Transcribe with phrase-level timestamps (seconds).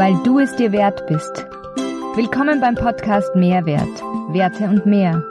[0.00, 1.44] weil du es dir wert bist.
[2.16, 4.00] Willkommen beim Podcast Mehrwert,
[4.32, 5.22] Werte und mehr.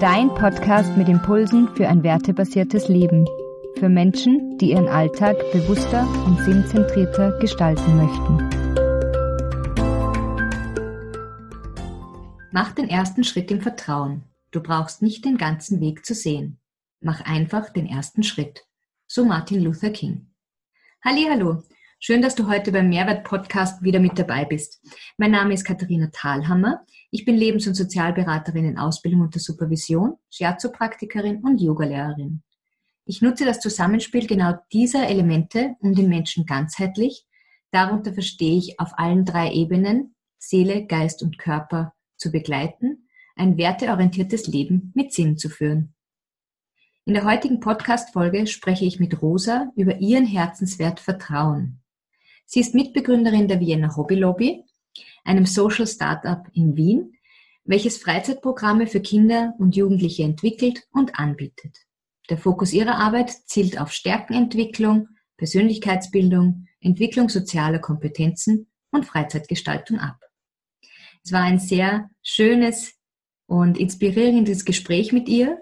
[0.00, 3.28] Dein Podcast mit Impulsen für ein wertebasiertes Leben.
[3.78, 8.38] Für Menschen, die ihren Alltag bewusster und sinnzentrierter gestalten möchten.
[12.52, 14.22] Mach den ersten Schritt im Vertrauen.
[14.50, 16.58] Du brauchst nicht den ganzen Weg zu sehen.
[17.02, 18.64] Mach einfach den ersten Schritt.
[19.06, 20.30] So Martin Luther King.
[21.04, 21.62] Hallo,
[22.02, 24.82] schön, dass du heute beim Mehrwert Podcast wieder mit dabei bist.
[25.18, 26.84] Mein Name ist Katharina Thalhammer.
[27.10, 32.42] Ich bin Lebens- und Sozialberaterin in Ausbildung unter Supervision, Shiatsu-Praktikerin und Yogalehrerin.
[33.04, 37.26] Ich nutze das Zusammenspiel genau dieser Elemente, um den Menschen ganzheitlich,
[37.70, 44.46] darunter verstehe ich auf allen drei Ebenen, Seele, Geist und Körper, zu begleiten, ein werteorientiertes
[44.46, 45.94] Leben mit Sinn zu führen.
[47.04, 51.79] In der heutigen Podcast-Folge spreche ich mit Rosa über ihren Herzenswert Vertrauen.
[52.52, 54.64] Sie ist Mitbegründerin der Vienna Hobby Lobby,
[55.22, 57.14] einem Social Startup in Wien,
[57.62, 61.78] welches Freizeitprogramme für Kinder und Jugendliche entwickelt und anbietet.
[62.28, 70.18] Der Fokus ihrer Arbeit zielt auf Stärkenentwicklung, Persönlichkeitsbildung, Entwicklung sozialer Kompetenzen und Freizeitgestaltung ab.
[71.22, 72.94] Es war ein sehr schönes
[73.46, 75.56] und inspirierendes Gespräch mit ihr.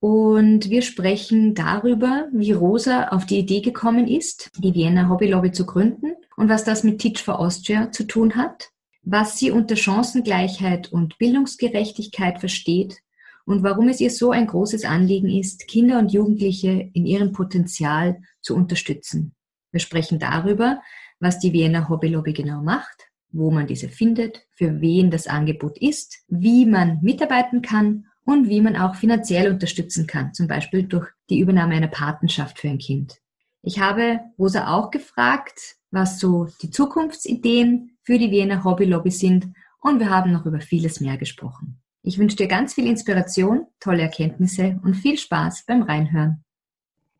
[0.00, 5.52] Und wir sprechen darüber, wie Rosa auf die Idee gekommen ist, die Vienna Hobby Lobby
[5.52, 8.70] zu gründen und was das mit Teach for Austria zu tun hat,
[9.02, 12.96] was sie unter Chancengleichheit und Bildungsgerechtigkeit versteht
[13.44, 18.22] und warum es ihr so ein großes Anliegen ist, Kinder und Jugendliche in ihrem Potenzial
[18.40, 19.34] zu unterstützen.
[19.70, 20.80] Wir sprechen darüber,
[21.18, 25.76] was die Vienna Hobby Lobby genau macht, wo man diese findet, für wen das Angebot
[25.78, 31.08] ist, wie man mitarbeiten kann und wie man auch finanziell unterstützen kann, zum Beispiel durch
[31.28, 33.20] die Übernahme einer Patenschaft für ein Kind.
[33.62, 39.48] Ich habe Rosa auch gefragt, was so die Zukunftsideen für die Wiener Hobby Lobby sind
[39.80, 41.80] und wir haben noch über vieles mehr gesprochen.
[42.02, 46.44] Ich wünsche dir ganz viel Inspiration, tolle Erkenntnisse und viel Spaß beim Reinhören.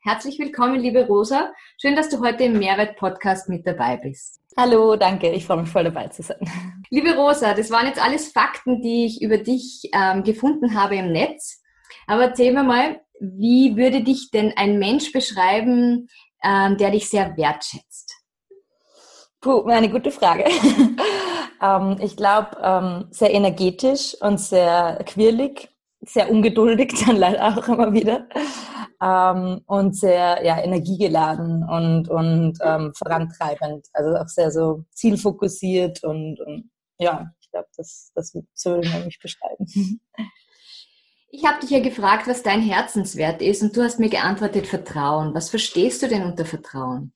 [0.03, 1.53] Herzlich willkommen, liebe Rosa.
[1.79, 4.41] Schön, dass du heute im Mehrwert-Podcast mit dabei bist.
[4.57, 5.31] Hallo, danke.
[5.31, 6.39] Ich freue mich voll dabei zu sein.
[6.89, 11.13] Liebe Rosa, das waren jetzt alles Fakten, die ich über dich ähm, gefunden habe im
[11.13, 11.61] Netz.
[12.07, 16.09] Aber erzähl mir mal, wie würde dich denn ein Mensch beschreiben,
[16.43, 18.15] ähm, der dich sehr wertschätzt?
[19.43, 20.45] Puh, eine gute Frage.
[21.63, 25.69] ähm, ich glaube, ähm, sehr energetisch und sehr quirlig,
[26.03, 28.29] sehr ungeduldig dann leider auch immer wieder
[29.03, 33.87] ähm, und sehr ja, energiegeladen und, und ähm, vorantreibend.
[33.93, 38.35] Also auch sehr so zielfokussiert und, und ja, ich glaube, das, das
[38.65, 39.67] würde man mich beschreiben.
[41.33, 45.33] Ich habe dich ja gefragt, was dein Herzenswert ist und du hast mir geantwortet Vertrauen.
[45.33, 47.13] Was verstehst du denn unter Vertrauen?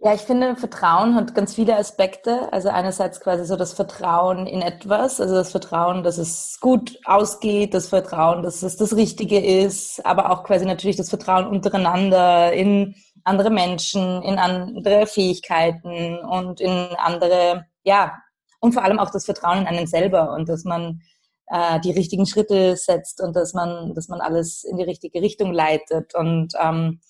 [0.00, 2.52] Ja, ich finde, Vertrauen hat ganz viele Aspekte.
[2.52, 7.74] Also einerseits quasi so das Vertrauen in etwas, also das Vertrauen, dass es gut ausgeht,
[7.74, 12.94] das Vertrauen, dass es das Richtige ist, aber auch quasi natürlich das Vertrauen untereinander in
[13.24, 18.12] andere Menschen, in andere Fähigkeiten und in andere, ja,
[18.60, 21.00] und vor allem auch das Vertrauen in einen selber und dass man
[21.48, 25.52] äh, die richtigen Schritte setzt und dass man, dass man alles in die richtige Richtung
[25.52, 27.00] leitet und ähm,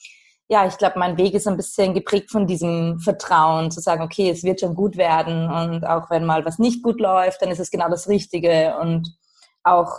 [0.49, 4.31] ja, ich glaube, mein Weg ist ein bisschen geprägt von diesem Vertrauen, zu sagen, okay,
[4.31, 7.61] es wird schon gut werden und auch wenn mal was nicht gut läuft, dann ist
[7.61, 9.15] es genau das Richtige und
[9.63, 9.93] auch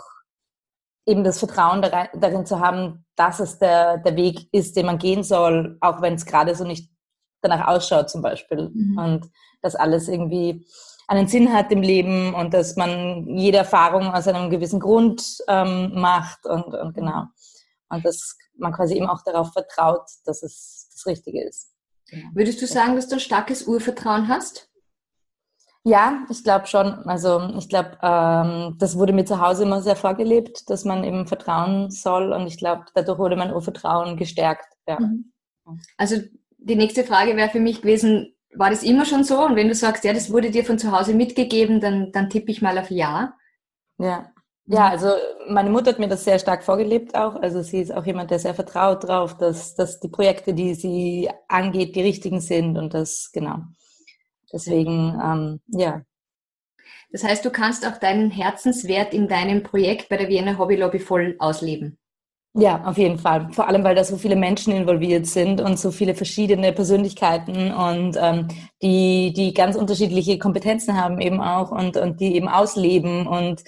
[1.06, 5.22] eben das Vertrauen darin zu haben, dass es der, der Weg ist, den man gehen
[5.22, 6.90] soll, auch wenn es gerade so nicht
[7.42, 8.98] danach ausschaut zum Beispiel mhm.
[8.98, 9.30] und
[9.62, 10.66] dass alles irgendwie
[11.08, 15.92] einen Sinn hat im Leben und dass man jede Erfahrung aus einem gewissen Grund ähm,
[15.94, 17.24] macht und, und genau.
[17.88, 21.72] Und dass man quasi eben auch darauf vertraut, dass es das Richtige ist.
[22.32, 24.68] Würdest du sagen, dass du ein starkes Urvertrauen hast?
[25.84, 26.86] Ja, ich glaube schon.
[27.06, 31.26] Also ich glaube, ähm, das wurde mir zu Hause immer sehr vorgelebt, dass man eben
[31.26, 32.32] vertrauen soll.
[32.32, 34.74] Und ich glaube, dadurch wurde mein Urvertrauen gestärkt.
[34.86, 35.00] Ja.
[35.00, 35.32] Mhm.
[35.96, 36.16] Also
[36.58, 39.42] die nächste Frage wäre für mich gewesen, war das immer schon so?
[39.44, 42.50] Und wenn du sagst, ja, das wurde dir von zu Hause mitgegeben, dann, dann tippe
[42.50, 43.34] ich mal auf Ja.
[43.98, 44.32] Ja.
[44.70, 44.92] Ja, mhm.
[44.92, 45.08] also
[45.48, 47.34] meine Mutter hat mir das sehr stark vorgelebt auch.
[47.34, 51.28] Also sie ist auch jemand, der sehr vertraut drauf, dass, dass die Projekte, die sie
[51.48, 53.58] angeht, die richtigen sind und das, genau.
[54.52, 56.02] Deswegen, ähm, ja.
[57.10, 61.00] Das heißt, du kannst auch deinen Herzenswert in deinem Projekt bei der Vienna Hobby Lobby
[61.00, 61.98] voll ausleben.
[62.54, 63.48] Ja, auf jeden Fall.
[63.52, 68.16] Vor allem, weil da so viele Menschen involviert sind und so viele verschiedene Persönlichkeiten und
[68.20, 68.48] ähm,
[68.82, 73.62] die, die ganz unterschiedliche Kompetenzen haben eben auch und, und die eben ausleben und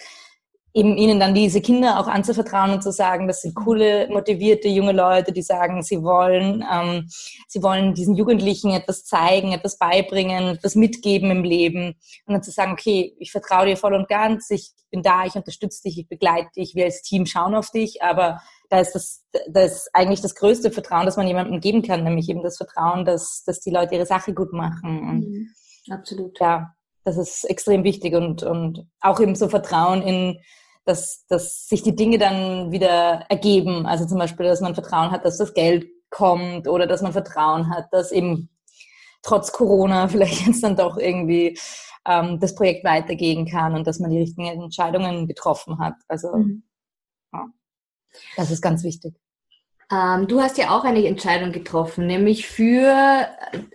[0.75, 4.93] eben ihnen dann diese Kinder auch anzuvertrauen und zu sagen, das sind coole, motivierte junge
[4.93, 7.09] Leute, die sagen, sie wollen, ähm,
[7.47, 11.95] sie wollen diesen Jugendlichen etwas zeigen, etwas beibringen, etwas mitgeben im Leben
[12.27, 15.35] und dann zu sagen, okay, ich vertraue dir voll und ganz, ich bin da, ich
[15.35, 18.41] unterstütze dich, ich begleite dich, wir als Team schauen auf dich, aber
[18.71, 22.31] da ist das, das ist eigentlich das größte Vertrauen, das man jemandem geben kann, nämlich
[22.31, 25.49] eben das Vertrauen, dass, dass die Leute ihre Sache gut machen und mhm.
[25.91, 26.41] absolut.
[26.41, 30.39] Ja, das ist extrem wichtig und, und auch eben so Vertrauen in
[30.85, 33.87] dass, dass sich die Dinge dann wieder ergeben.
[33.87, 37.71] Also zum Beispiel, dass man Vertrauen hat, dass das Geld kommt oder dass man Vertrauen
[37.71, 38.51] hat, dass eben
[39.23, 41.59] trotz Corona vielleicht jetzt dann doch irgendwie
[42.07, 45.95] ähm, das Projekt weitergehen kann und dass man die richtigen Entscheidungen getroffen hat.
[46.09, 46.65] Also mhm.
[47.33, 47.47] ja,
[48.37, 49.15] das ist ganz wichtig.
[49.93, 53.29] Ähm, du hast ja auch eine Entscheidung getroffen, nämlich für,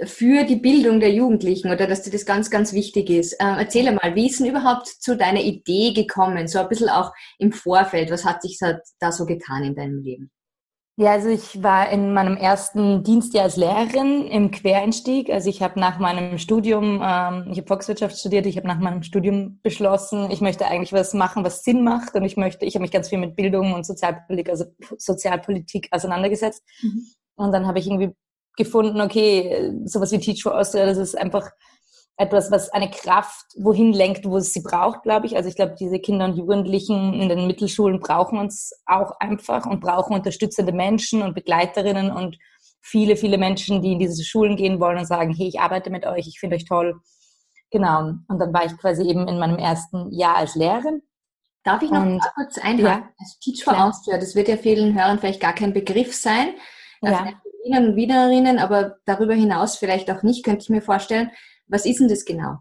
[0.03, 3.35] für die Bildung der Jugendlichen oder dass dir das ganz, ganz wichtig ist.
[3.39, 6.47] Ähm, erzähle mal, wie ist denn überhaupt zu deiner Idee gekommen?
[6.47, 8.09] So ein bisschen auch im Vorfeld.
[8.09, 8.57] Was hat sich
[8.99, 10.31] da so getan in deinem Leben?
[10.99, 15.29] Ja, also ich war in meinem ersten Dienstjahr als Lehrerin im Quereinstieg.
[15.29, 19.03] Also ich habe nach meinem Studium, ähm, ich habe Volkswirtschaft studiert, ich habe nach meinem
[19.03, 22.81] Studium beschlossen, ich möchte eigentlich was machen, was Sinn macht und ich möchte, ich habe
[22.81, 24.65] mich ganz viel mit Bildung und Sozialpolitik, also
[24.97, 26.63] Sozialpolitik auseinandergesetzt.
[26.81, 27.05] Mhm.
[27.35, 28.15] Und dann habe ich irgendwie
[28.57, 31.51] gefunden, okay, sowas wie Teach for Austria, das ist einfach
[32.17, 35.35] etwas, was eine Kraft wohin lenkt, wo es sie braucht, glaube ich.
[35.37, 39.81] Also ich glaube, diese Kinder und Jugendlichen in den Mittelschulen brauchen uns auch einfach und
[39.81, 42.37] brauchen unterstützende Menschen und Begleiterinnen und
[42.81, 46.05] viele, viele Menschen, die in diese Schulen gehen wollen und sagen, hey, ich arbeite mit
[46.05, 46.99] euch, ich finde euch toll.
[47.69, 48.13] Genau.
[48.27, 51.03] Und dann war ich quasi eben in meinem ersten Jahr als Lehrerin.
[51.63, 52.85] Darf ich noch und, kurz einhaken?
[52.85, 53.89] Ja, also Teach for klar.
[53.89, 56.53] Austria, das wird ja vielen Hörern vielleicht gar kein Begriff sein.
[57.01, 57.33] Ja.
[57.63, 61.29] Wiener und Wienerinnen, aber darüber hinaus vielleicht auch nicht, könnte ich mir vorstellen.
[61.67, 62.57] Was ist denn das genau?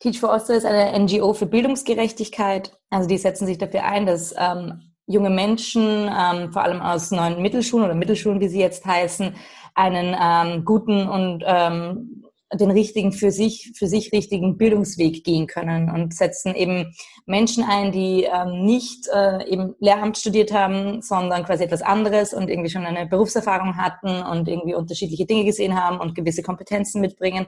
[0.00, 2.76] Teach for Austria ist eine NGO für Bildungsgerechtigkeit.
[2.90, 7.40] Also die setzen sich dafür ein, dass ähm, junge Menschen, ähm, vor allem aus neuen
[7.40, 9.34] Mittelschulen oder Mittelschulen, wie sie jetzt heißen,
[9.74, 12.24] einen ähm, guten und ähm,
[12.54, 16.94] den richtigen für sich für sich richtigen Bildungsweg gehen können und setzen eben
[17.24, 22.50] Menschen ein, die ähm, nicht äh, eben Lehramt studiert haben, sondern quasi etwas anderes und
[22.50, 27.46] irgendwie schon eine Berufserfahrung hatten und irgendwie unterschiedliche Dinge gesehen haben und gewisse Kompetenzen mitbringen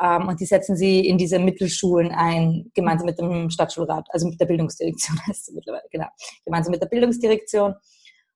[0.00, 4.40] ähm, und die setzen sie in diese Mittelschulen ein, gemeinsam mit dem Stadtschulrat, also mit
[4.40, 6.06] der Bildungsdirektion heißt sie mittlerweile, genau,
[6.44, 7.74] gemeinsam mit der Bildungsdirektion.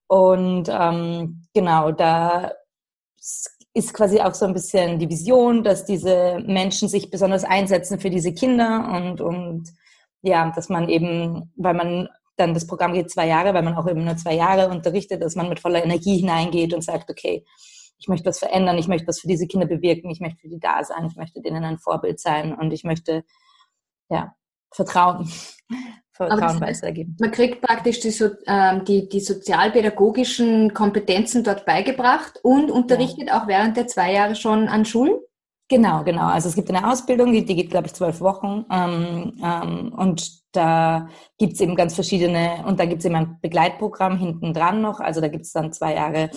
[0.08, 2.52] Und ähm, genau, da
[3.74, 8.10] ist quasi auch so ein bisschen die Vision, dass diese Menschen sich besonders einsetzen für
[8.10, 9.72] diese Kinder und, und
[10.20, 13.88] ja, dass man eben, weil man dann das Programm geht zwei Jahre, weil man auch
[13.88, 17.44] eben nur zwei Jahre unterrichtet, dass man mit voller Energie hineingeht und sagt, okay,
[18.02, 20.58] ich möchte was verändern, ich möchte was für diese Kinder bewirken, ich möchte für die
[20.58, 23.22] da sein, ich möchte denen ein Vorbild sein und ich möchte
[24.10, 24.34] ja,
[24.72, 25.30] Vertrauen,
[26.12, 27.16] Vertrauen weitergeben.
[27.20, 33.40] Man kriegt praktisch die, so, ähm, die, die sozialpädagogischen Kompetenzen dort beigebracht und unterrichtet ja.
[33.40, 35.14] auch während der zwei Jahre schon an Schulen?
[35.68, 36.26] Genau, genau.
[36.26, 38.66] Also es gibt eine Ausbildung, die, die geht, glaube ich, zwölf Wochen.
[38.70, 41.08] Ähm, ähm, und da
[41.38, 44.98] gibt es eben ganz verschiedene, und da gibt es eben ein Begleitprogramm hinten dran noch.
[45.00, 46.30] Also da gibt es dann zwei Jahre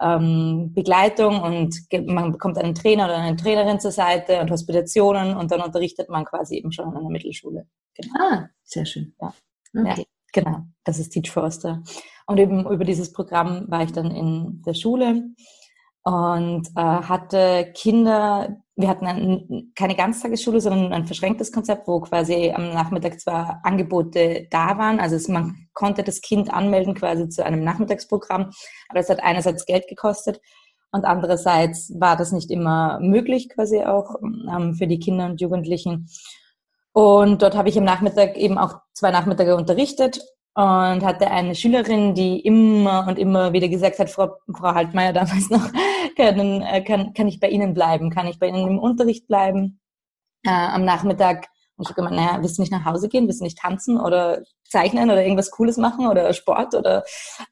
[0.00, 1.76] ähm, Begleitung und
[2.06, 6.24] man bekommt einen Trainer oder eine Trainerin zur Seite und Hospitationen und dann unterrichtet man
[6.24, 7.66] quasi eben schon an der Mittelschule.
[7.94, 8.14] Genau.
[8.18, 9.14] Ah, sehr schön.
[9.20, 9.32] Ja.
[9.76, 9.94] Okay.
[9.98, 10.58] ja, genau.
[10.84, 11.82] Das ist Teach Forster.
[12.26, 15.24] Und eben über dieses Programm war ich dann in der Schule
[16.02, 22.52] und äh, hatte Kinder, wir hatten ein, keine Ganztagesschule, sondern ein verschränktes Konzept, wo quasi
[22.54, 27.44] am Nachmittag zwar Angebote da waren, also es, man konnte das Kind anmelden quasi zu
[27.44, 28.50] einem Nachmittagsprogramm,
[28.88, 30.40] aber es hat einerseits Geld gekostet
[30.90, 36.08] und andererseits war das nicht immer möglich quasi auch ähm, für die Kinder und Jugendlichen.
[36.92, 40.20] Und dort habe ich am Nachmittag eben auch zwei Nachmittage unterrichtet
[40.54, 45.50] und hatte eine Schülerin, die immer und immer wieder gesagt hat, Frau, Frau Haltmeier damals
[45.50, 45.68] noch,
[46.16, 48.10] können, äh, kann, kann ich bei Ihnen bleiben?
[48.10, 49.80] Kann ich bei Ihnen im Unterricht bleiben?
[50.46, 53.26] Äh, am Nachmittag und ich habe gemeint, naja, willst du nicht nach Hause gehen?
[53.26, 57.02] Willst du nicht tanzen oder zeichnen oder irgendwas Cooles machen oder Sport oder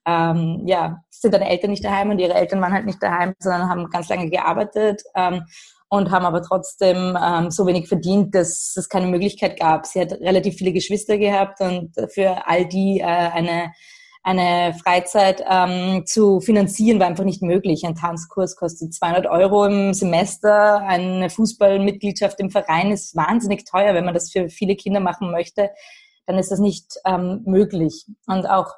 [0.07, 3.69] ähm, ja, sind deine Eltern nicht daheim und ihre Eltern waren halt nicht daheim, sondern
[3.69, 5.45] haben ganz lange gearbeitet ähm,
[5.93, 9.85] und haben aber trotzdem ähm, so wenig verdient, dass es keine Möglichkeit gab.
[9.85, 13.73] Sie hat relativ viele Geschwister gehabt und für all die äh, eine
[14.25, 17.85] eine Freizeit ähm, zu finanzieren war einfach nicht möglich.
[17.85, 23.95] Ein Tanzkurs kostet 200 Euro im Semester, eine Fußballmitgliedschaft im Verein ist wahnsinnig teuer.
[23.95, 25.71] Wenn man das für viele Kinder machen möchte,
[26.25, 28.07] dann ist das nicht ähm, möglich.
[28.29, 28.77] Und auch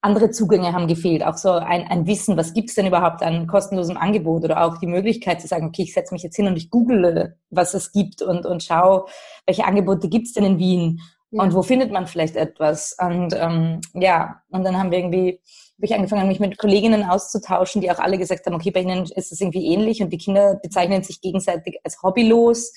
[0.00, 3.46] andere Zugänge haben gefehlt, auch so ein, ein Wissen, was gibt es denn überhaupt an
[3.48, 6.56] kostenlosem Angebot oder auch die Möglichkeit zu sagen, okay, ich setze mich jetzt hin und
[6.56, 9.06] ich google, was es gibt und, und schaue,
[9.46, 11.00] welche Angebote gibt es denn in Wien
[11.30, 11.42] Ja.
[11.42, 12.96] Und wo findet man vielleicht etwas?
[13.00, 15.40] Und ähm, ja, und dann haben wir irgendwie,
[15.76, 19.02] habe ich angefangen, mich mit Kolleginnen auszutauschen, die auch alle gesagt haben, okay, bei ihnen
[19.04, 22.72] ist es irgendwie ähnlich und die Kinder bezeichnen sich gegenseitig als hobbylos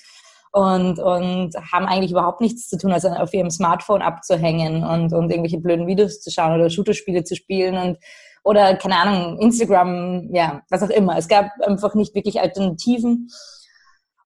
[0.52, 5.30] und, und haben eigentlich überhaupt nichts zu tun, als auf ihrem Smartphone abzuhängen und, und
[5.30, 7.98] irgendwelche blöden Videos zu schauen oder Shooterspiele zu spielen und
[8.44, 11.18] oder keine Ahnung, Instagram, ja, was auch immer.
[11.18, 13.30] Es gab einfach nicht wirklich Alternativen.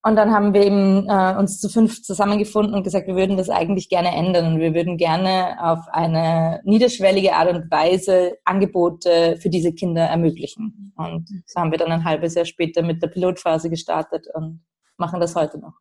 [0.04, 3.50] Und dann haben wir eben äh, uns zu fünf zusammengefunden und gesagt, wir würden das
[3.50, 9.50] eigentlich gerne ändern und wir würden gerne auf eine niederschwellige Art und Weise Angebote für
[9.50, 10.94] diese Kinder ermöglichen.
[10.96, 14.64] Und so haben wir dann ein halbes Jahr später mit der Pilotphase gestartet und
[14.98, 15.74] machen das heute noch.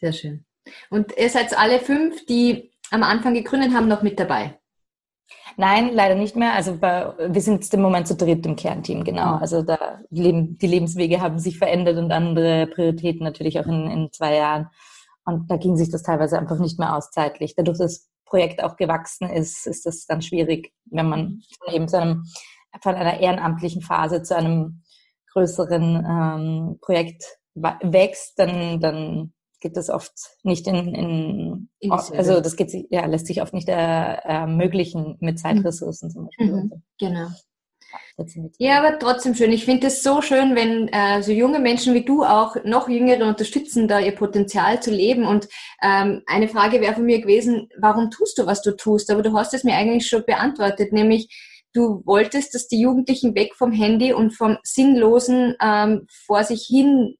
[0.00, 0.44] Sehr schön.
[0.90, 4.58] Und ihr seid alle fünf, die am Anfang gegründet haben, noch mit dabei?
[5.56, 6.54] Nein, leider nicht mehr.
[6.54, 9.36] Also bei, wir sind im Moment zu dritt im Kernteam, genau.
[9.36, 9.42] Mhm.
[9.42, 14.12] Also da leben, die Lebenswege haben sich verändert und andere Prioritäten natürlich auch in, in
[14.12, 14.68] zwei Jahren.
[15.24, 17.54] Und da ging sich das teilweise einfach nicht mehr aus zeitlich.
[17.54, 21.88] Dadurch, dass das Projekt auch gewachsen ist, ist das dann schwierig, wenn man von eben
[21.88, 22.24] zu einem,
[22.82, 24.82] von einer ehrenamtlichen Phase zu einem
[25.32, 30.12] größeren ähm, Projekt wächst, dann, dann geht das oft
[30.42, 36.10] nicht in, in, in also das geht, ja, lässt sich oft nicht ermöglichen mit Zeitressourcen
[36.10, 36.52] zum Beispiel.
[36.52, 37.28] Mhm, genau.
[38.58, 39.52] Ja, aber trotzdem schön.
[39.52, 43.26] Ich finde es so schön, wenn äh, so junge Menschen wie du auch noch Jüngere
[43.26, 45.26] unterstützen, da ihr Potenzial zu leben.
[45.26, 45.48] Und
[45.82, 49.10] ähm, eine Frage wäre von mir gewesen, warum tust du, was du tust?
[49.10, 51.34] Aber du hast es mir eigentlich schon beantwortet, nämlich
[51.72, 57.16] du wolltest, dass die Jugendlichen weg vom Handy und vom sinnlosen ähm, vor sich hin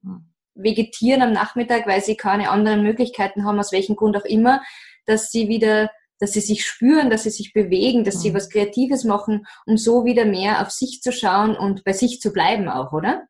[0.55, 4.61] vegetieren am Nachmittag, weil sie keine anderen Möglichkeiten haben, aus welchem Grund auch immer,
[5.05, 5.89] dass sie wieder,
[6.19, 8.19] dass sie sich spüren, dass sie sich bewegen, dass mhm.
[8.19, 12.21] sie was Kreatives machen, um so wieder mehr auf sich zu schauen und bei sich
[12.21, 13.23] zu bleiben auch, oder?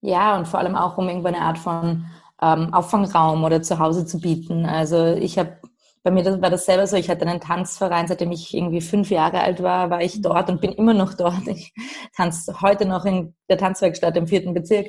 [0.00, 2.06] Ja, und vor allem auch, um irgendwo eine Art von
[2.42, 4.66] ähm, Auffangraum oder Zuhause zu bieten.
[4.66, 5.58] Also ich habe
[6.04, 9.40] bei mir war das selber so, ich hatte einen Tanzverein, seitdem ich irgendwie fünf Jahre
[9.40, 11.48] alt war, war ich dort und bin immer noch dort.
[11.48, 11.72] Ich
[12.14, 14.88] tanze heute noch in der Tanzwerkstatt im vierten Bezirk.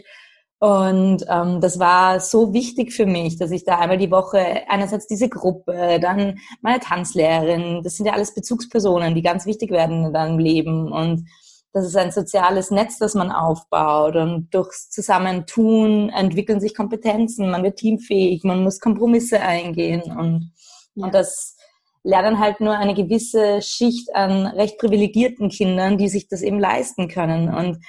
[0.59, 5.05] Und ähm, das war so wichtig für mich, dass ich da einmal die Woche einerseits
[5.05, 10.13] diese Gruppe, dann meine Tanzlehrerin, das sind ja alles Bezugspersonen, die ganz wichtig werden in
[10.13, 10.91] deinem Leben.
[10.91, 11.27] Und
[11.73, 14.15] das ist ein soziales Netz, das man aufbaut.
[14.15, 20.03] Und durchs Zusammentun entwickeln sich Kompetenzen, man wird teamfähig, man muss Kompromisse eingehen.
[20.03, 20.53] Und,
[20.95, 21.05] ja.
[21.05, 21.57] und das
[22.03, 27.09] lernen halt nur eine gewisse Schicht an recht privilegierten Kindern, die sich das eben leisten
[27.09, 27.53] können.
[27.53, 27.79] Und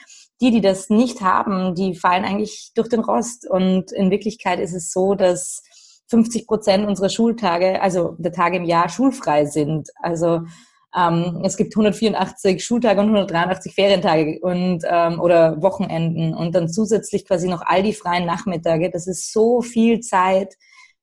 [0.40, 3.48] die, die das nicht haben, die fallen eigentlich durch den Rost.
[3.48, 5.62] Und in Wirklichkeit ist es so, dass
[6.08, 9.88] 50 Prozent unserer Schultage, also der Tage im Jahr, schulfrei sind.
[9.96, 10.42] Also
[10.96, 17.26] ähm, es gibt 184 Schultage und 183 Ferientage und ähm, oder Wochenenden und dann zusätzlich
[17.26, 18.90] quasi noch all die freien Nachmittage.
[18.90, 20.54] Das ist so viel Zeit,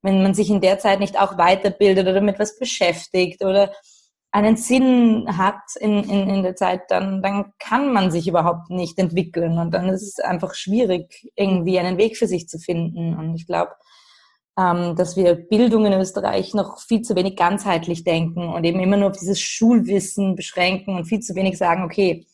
[0.02, 3.72] wenn man sich in der Zeit nicht auch weiterbildet oder mit was beschäftigt oder
[4.34, 8.98] einen Sinn hat in, in, in der Zeit, dann, dann kann man sich überhaupt nicht
[8.98, 13.16] entwickeln und dann ist es einfach schwierig, irgendwie einen Weg für sich zu finden.
[13.16, 13.74] Und ich glaube,
[14.58, 18.98] ähm, dass wir Bildung in Österreich noch viel zu wenig ganzheitlich denken und eben immer
[18.98, 22.25] nur auf dieses Schulwissen beschränken und viel zu wenig sagen, okay,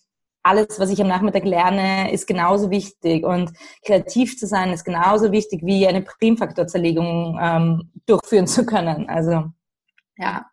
[0.41, 3.51] alles, was ich am Nachmittag lerne, ist genauso wichtig und
[3.86, 9.10] kreativ zu sein ist genauso wichtig wie eine Primfaktorzerlegung ähm, durchführen zu können.
[9.10, 9.44] Also
[10.18, 10.46] ja,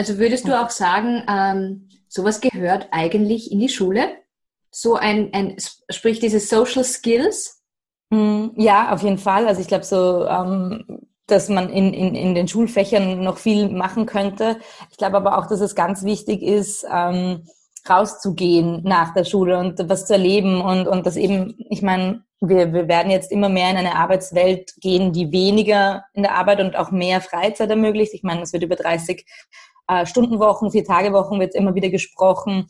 [0.00, 4.08] also würdest du auch sagen, ähm, sowas gehört eigentlich in die Schule?
[4.70, 5.56] So ein, ein
[5.90, 7.62] sprich diese Social Skills?
[8.08, 9.46] Mm, ja, auf jeden Fall.
[9.46, 14.06] Also ich glaube so, ähm, dass man in, in, in den Schulfächern noch viel machen
[14.06, 14.56] könnte.
[14.90, 17.46] Ich glaube aber auch, dass es ganz wichtig ist, ähm,
[17.86, 22.72] rauszugehen nach der Schule und was zu erleben und, und das eben, ich meine, wir,
[22.72, 26.74] wir werden jetzt immer mehr in eine Arbeitswelt gehen, die weniger in der Arbeit und
[26.74, 28.14] auch mehr Freizeit ermöglicht.
[28.14, 29.26] Ich meine, es wird über 30
[29.90, 32.66] äh, Stundenwochen, Vier-Tage-Wochen wird immer wieder gesprochen.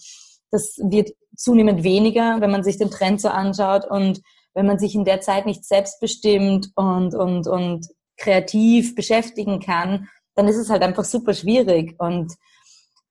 [0.50, 4.21] Das wird zunehmend weniger, wenn man sich den Trend so anschaut und
[4.55, 7.87] wenn man sich in der Zeit nicht selbstbestimmt und, und, und
[8.17, 11.95] kreativ beschäftigen kann, dann ist es halt einfach super schwierig.
[11.99, 12.33] Und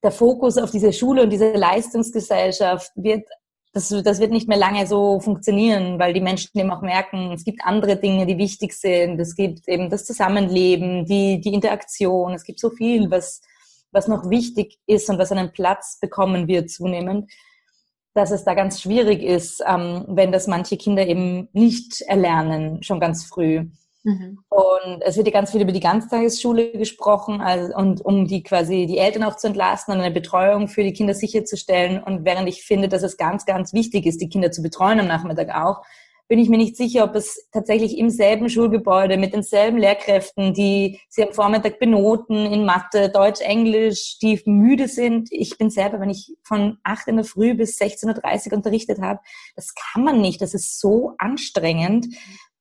[0.02, 3.26] der Fokus auf diese Schule und diese Leistungsgesellschaft wird,
[3.72, 7.44] das, das wird nicht mehr lange so funktionieren, weil die Menschen eben auch merken, es
[7.44, 9.18] gibt andere Dinge, die wichtig sind.
[9.20, 12.34] Es gibt eben das Zusammenleben, die, die Interaktion.
[12.34, 13.40] Es gibt so viel, was,
[13.92, 17.30] was noch wichtig ist und was einen Platz bekommen wird zunehmend,
[18.14, 23.00] dass es da ganz schwierig ist, ähm, wenn das manche Kinder eben nicht erlernen, schon
[23.00, 23.66] ganz früh.
[24.02, 24.38] Mhm.
[24.48, 28.86] Und es wird ja ganz viel über die Ganztagesschule gesprochen also, und um die quasi
[28.86, 32.02] die Eltern auch zu entlasten und eine Betreuung für die Kinder sicherzustellen.
[32.02, 35.06] Und während ich finde, dass es ganz, ganz wichtig ist, die Kinder zu betreuen am
[35.06, 35.82] Nachmittag auch,
[36.30, 41.00] bin ich mir nicht sicher, ob es tatsächlich im selben Schulgebäude mit denselben Lehrkräften, die
[41.08, 45.26] sie am Vormittag benoten in Mathe, Deutsch, Englisch, die müde sind.
[45.32, 49.18] Ich bin selber, wenn ich von 8 in der Früh bis 16.30 Uhr unterrichtet habe,
[49.56, 50.40] das kann man nicht.
[50.40, 52.06] Das ist so anstrengend.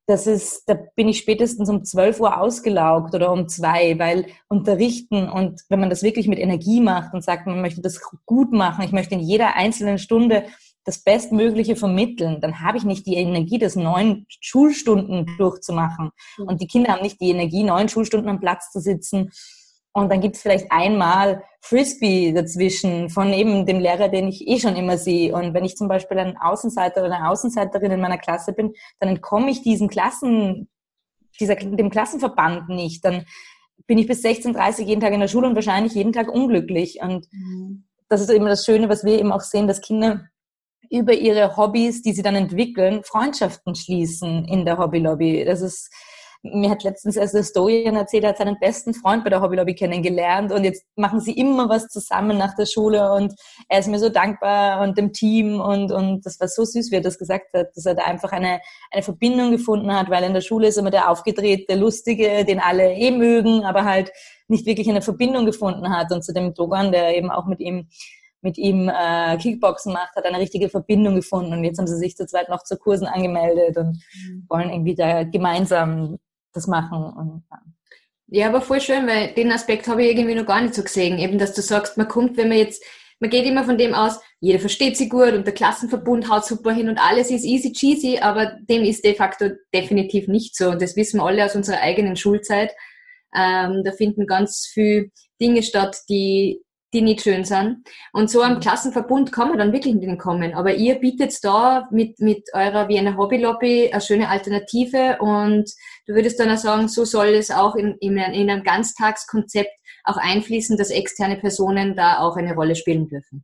[0.08, 5.30] Das ist, da bin ich spätestens um 12 Uhr ausgelaugt oder um zwei, weil unterrichten
[5.30, 8.84] und wenn man das wirklich mit Energie macht und sagt, man möchte das gut machen,
[8.84, 10.46] ich möchte in jeder einzelnen Stunde
[10.90, 16.10] das Bestmögliche vermitteln, dann habe ich nicht die Energie, das neun Schulstunden durchzumachen.
[16.38, 16.48] Mhm.
[16.48, 19.30] Und die Kinder haben nicht die Energie, neun Schulstunden am Platz zu sitzen.
[19.94, 24.60] Und dann gibt es vielleicht einmal Frisbee dazwischen von eben dem Lehrer, den ich eh
[24.60, 25.34] schon immer sehe.
[25.34, 29.10] Und wenn ich zum Beispiel ein Außenseiter oder eine Außenseiterin in meiner Klasse bin, dann
[29.10, 30.70] entkomme ich diesem Klassen,
[31.40, 33.06] dieser, dem Klassenverband nicht.
[33.06, 33.26] Dann
[33.86, 37.00] bin ich bis 16.30 jeden Tag in der Schule und wahrscheinlich jeden Tag unglücklich.
[37.02, 37.86] Und mhm.
[38.08, 40.26] das ist immer das Schöne, was wir eben auch sehen, dass Kinder
[40.90, 45.46] über ihre Hobbys, die sie dann entwickeln, Freundschaften schließen in der Hobbylobby.
[45.46, 45.94] Das ist,
[46.42, 49.76] mir hat letztens erst der Stojan erzählt, er hat seinen besten Freund bei der Hobbylobby
[49.76, 53.34] kennengelernt und jetzt machen sie immer was zusammen nach der Schule und
[53.68, 56.96] er ist mir so dankbar und dem Team und, und das war so süß, wie
[56.96, 60.34] er das gesagt hat, dass er da einfach eine, eine Verbindung gefunden hat, weil in
[60.34, 64.12] der Schule ist immer der aufgedrehte, lustige, den alle eh mögen, aber halt
[64.48, 67.90] nicht wirklich eine Verbindung gefunden hat und zu dem Dogan, der eben auch mit ihm
[68.42, 72.16] mit ihm äh, Kickboxen macht, hat eine richtige Verbindung gefunden und jetzt haben sie sich
[72.16, 74.46] zu zweit noch zu Kursen angemeldet und mhm.
[74.50, 76.18] wollen irgendwie da gemeinsam
[76.54, 77.60] das machen und ja.
[78.32, 81.18] Ja, aber voll schön, weil den Aspekt habe ich irgendwie noch gar nicht so gesehen.
[81.18, 82.84] Eben, dass du sagst, man kommt, wenn man jetzt,
[83.20, 86.72] man geht immer von dem aus, jeder versteht sie gut und der Klassenverbund haut super
[86.72, 90.70] hin und alles ist easy cheesy, aber dem ist de facto definitiv nicht so.
[90.70, 92.72] Und das wissen wir alle aus unserer eigenen Schulzeit.
[93.36, 95.10] Ähm, da finden ganz viele
[95.42, 96.62] Dinge statt, die
[96.94, 97.88] die nicht schön sind.
[98.14, 98.60] Und so am mhm.
[98.60, 100.54] Klassenverbund kann man dann wirklich mit denen kommen.
[100.54, 105.72] Aber ihr bietet da mit, mit eurer Wiener Hobby Lobby eine schöne Alternative und
[106.08, 109.72] du würdest dann auch sagen, so soll es auch in, in, in einem Ganztagskonzept
[110.04, 113.44] auch einfließen, dass externe Personen da auch eine Rolle spielen dürfen.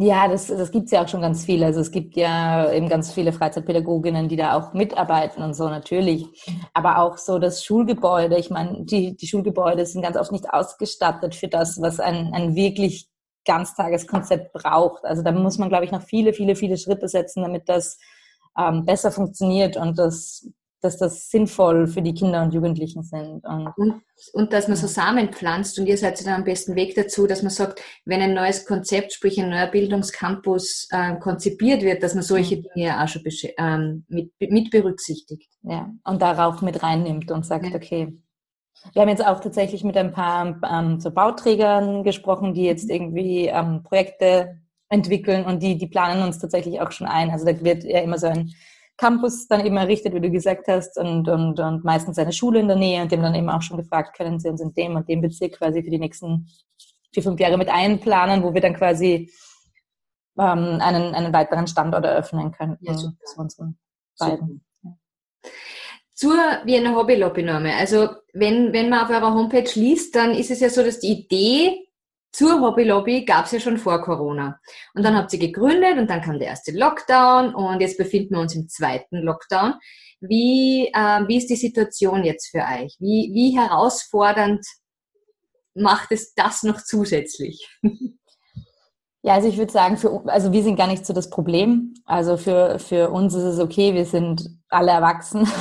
[0.00, 1.64] Ja, das, das gibt's ja auch schon ganz viel.
[1.64, 6.24] Also es gibt ja eben ganz viele Freizeitpädagoginnen, die da auch mitarbeiten und so natürlich.
[6.72, 8.38] Aber auch so das Schulgebäude.
[8.38, 12.54] Ich meine, die, die Schulgebäude sind ganz oft nicht ausgestattet für das, was ein, ein
[12.54, 13.08] wirklich
[13.44, 15.04] Ganztageskonzept braucht.
[15.04, 17.98] Also da muss man, glaube ich, noch viele, viele, viele Schritte setzen, damit das
[18.56, 20.48] ähm, besser funktioniert und das
[20.80, 23.44] dass das sinnvoll für die Kinder und Jugendlichen sind.
[23.44, 26.94] Und, und, und, dass man so Samen pflanzt und ihr seid dann am besten Weg
[26.94, 32.02] dazu, dass man sagt, wenn ein neues Konzept, sprich ein neuer Bildungscampus äh, konzipiert wird,
[32.02, 32.62] dass man solche mhm.
[32.62, 33.22] Dinge ja auch schon
[33.58, 35.50] ähm, mit, mit berücksichtigt.
[35.62, 37.74] Ja, und darauf mit reinnimmt und sagt, ja.
[37.74, 38.16] okay,
[38.92, 42.94] wir haben jetzt auch tatsächlich mit ein paar ähm, so Bauträgern gesprochen, die jetzt mhm.
[42.94, 47.30] irgendwie ähm, Projekte entwickeln und die, die planen uns tatsächlich auch schon ein.
[47.30, 48.52] Also da wird ja immer so ein
[48.98, 52.68] Campus dann eben errichtet, wie du gesagt hast, und, und, und meistens eine Schule in
[52.68, 55.08] der Nähe und dem dann eben auch schon gefragt, können Sie uns in dem und
[55.08, 56.48] dem Bezirk quasi für die nächsten
[57.14, 59.32] vier, fünf Jahre mit einplanen, wo wir dann quasi
[60.36, 63.78] ähm, einen, einen weiteren Standort eröffnen können ja, zu unseren
[64.18, 64.64] beiden.
[66.12, 66.34] Zur
[66.64, 67.76] Wiener Hobby Lobby Norme.
[67.76, 71.12] Also wenn, wenn man auf eurer Homepage liest, dann ist es ja so, dass die
[71.12, 71.87] Idee
[72.32, 74.60] zur Hobby Lobby gab es ja schon vor Corona.
[74.94, 78.40] Und dann habt ihr gegründet und dann kam der erste Lockdown und jetzt befinden wir
[78.40, 79.74] uns im zweiten Lockdown.
[80.20, 82.96] Wie, äh, wie ist die Situation jetzt für euch?
[82.98, 84.64] Wie, wie herausfordernd
[85.74, 87.68] macht es das noch zusätzlich?
[89.22, 91.94] Ja, also ich würde sagen, für, also wir sind gar nicht so das Problem.
[92.04, 95.46] Also für, für uns ist es okay, wir sind alle erwachsen.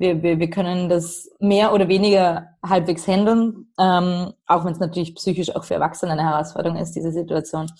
[0.00, 5.14] Wir, wir, wir können das mehr oder weniger halbwegs handeln, ähm, auch wenn es natürlich
[5.14, 7.70] psychisch auch für Erwachsene eine Herausforderung ist, diese Situation.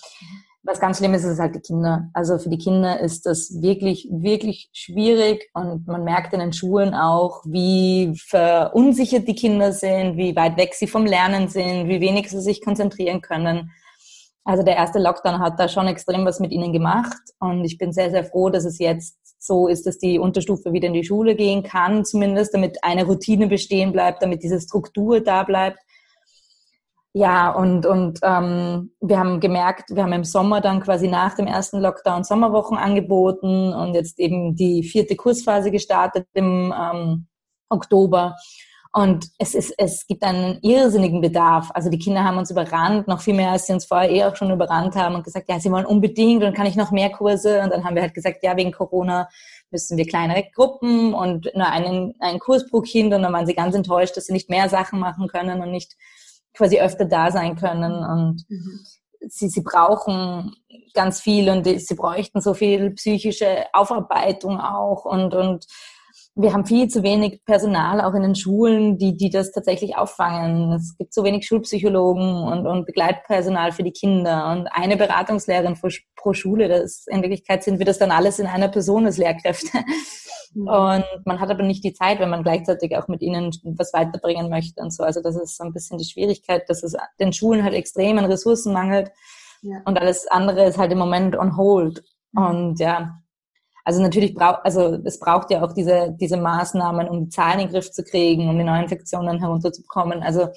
[0.62, 2.08] Was ganz schlimm ist, ist halt die Kinder.
[2.12, 6.94] Also für die Kinder ist das wirklich, wirklich schwierig und man merkt in den Schulen
[6.94, 12.30] auch, wie verunsichert die Kinder sind, wie weit weg sie vom Lernen sind, wie wenig
[12.30, 13.72] sie sich konzentrieren können.
[14.44, 17.92] Also der erste Lockdown hat da schon extrem was mit ihnen gemacht und ich bin
[17.92, 21.34] sehr, sehr froh, dass es jetzt so ist, dass die Unterstufe wieder in die Schule
[21.34, 25.78] gehen kann, zumindest, damit eine Routine bestehen bleibt, damit diese Struktur da bleibt.
[27.16, 31.46] Ja, und, und ähm, wir haben gemerkt, wir haben im Sommer dann quasi nach dem
[31.46, 37.26] ersten Lockdown Sommerwochen angeboten und jetzt eben die vierte Kursphase gestartet im ähm,
[37.68, 38.34] Oktober.
[38.96, 41.72] Und es, ist, es gibt einen irrsinnigen Bedarf.
[41.74, 44.36] Also die Kinder haben uns überrannt, noch viel mehr, als sie uns vorher eh auch
[44.36, 47.60] schon überrannt haben und gesagt, ja, sie wollen unbedingt und kann ich noch mehr Kurse.
[47.60, 49.28] Und dann haben wir halt gesagt, ja, wegen Corona
[49.72, 53.12] müssen wir kleinere Gruppen und nur einen, einen Kurs pro Kind.
[53.12, 55.96] Und dann waren sie ganz enttäuscht, dass sie nicht mehr Sachen machen können und nicht
[56.56, 57.94] quasi öfter da sein können.
[57.96, 58.78] Und mhm.
[59.28, 60.54] sie, sie brauchen
[60.94, 65.66] ganz viel und sie bräuchten so viel psychische Aufarbeitung auch und, und
[66.36, 70.72] wir haben viel zu wenig Personal auch in den Schulen, die, die das tatsächlich auffangen.
[70.72, 75.88] Es gibt zu wenig Schulpsychologen und, und Begleitpersonal für die Kinder und eine Beratungslehrerin pro,
[76.16, 76.68] pro Schule.
[76.68, 79.78] Das, in Wirklichkeit sind wir das dann alles in einer Person als Lehrkräfte.
[80.54, 80.68] Mhm.
[80.68, 84.48] Und man hat aber nicht die Zeit, wenn man gleichzeitig auch mit ihnen was weiterbringen
[84.48, 85.02] möchte und so.
[85.02, 88.24] Also das ist so ein bisschen die Schwierigkeit, dass es den Schulen halt extrem an
[88.24, 89.10] Ressourcen mangelt.
[89.62, 89.82] Ja.
[89.84, 92.02] Und alles andere ist halt im Moment on hold.
[92.32, 92.42] Mhm.
[92.42, 93.20] Und ja,
[93.84, 97.66] also natürlich braucht, also es braucht ja auch diese, diese Maßnahmen, um die Zahlen in
[97.66, 100.22] den Griff zu kriegen, um die Neuinfektionen herunterzubekommen.
[100.22, 100.48] Also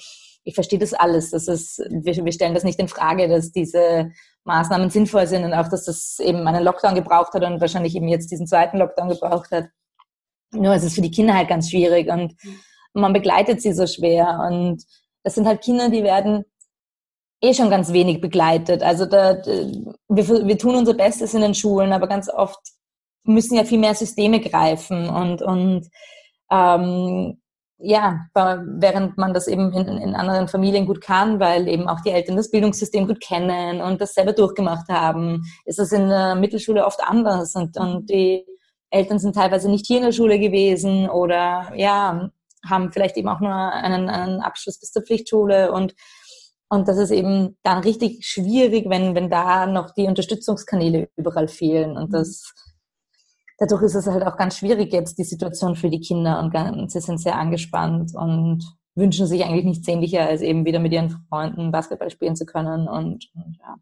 [0.45, 1.31] ich verstehe das alles.
[1.31, 4.11] Das ist, wir, wir stellen das nicht in Frage, dass diese
[4.45, 8.07] Maßnahmen sinnvoll sind und auch, dass das eben einen Lockdown gebraucht hat und wahrscheinlich eben
[8.07, 9.65] jetzt diesen zweiten Lockdown gebraucht hat.
[10.53, 12.33] Nur es ist für die Kinder halt ganz schwierig und
[12.93, 14.47] man begleitet sie so schwer.
[14.49, 14.85] Und
[15.23, 16.45] das sind halt Kinder, die werden
[17.41, 18.81] eh schon ganz wenig begleitet.
[18.81, 22.76] Also da, wir, wir tun unser Bestes in den Schulen, aber ganz oft
[23.27, 25.87] müssen ja viel mehr Systeme greifen und, und
[26.51, 27.39] ähm,
[27.79, 32.09] ja, während man das eben in, in anderen Familien gut kann, weil eben auch die
[32.09, 36.85] Eltern das Bildungssystem gut kennen und das selber durchgemacht haben, ist das in der Mittelschule
[36.85, 38.45] oft anders und, und die
[38.89, 42.31] Eltern sind teilweise nicht hier in der Schule gewesen oder ja,
[42.67, 45.93] haben vielleicht eben auch nur einen, einen Abschluss bis zur Pflichtschule und
[46.69, 51.95] und das ist eben dann richtig schwierig, wenn, wenn da noch die Unterstützungskanäle überall fehlen.
[51.95, 52.53] Und das
[53.57, 56.93] dadurch ist es halt auch ganz schwierig jetzt die Situation für die Kinder und ganz,
[56.93, 58.63] sie sind sehr angespannt und
[58.95, 62.87] wünschen sich eigentlich nichts sehnlicher, als eben wieder mit ihren Freunden Basketball spielen zu können
[62.87, 63.75] und, und ja.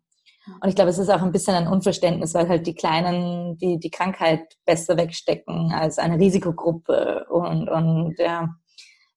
[0.61, 3.79] Und ich glaube, es ist auch ein bisschen ein Unverständnis, weil halt die Kleinen die,
[3.79, 8.49] die Krankheit besser wegstecken als eine Risikogruppe und, und ja,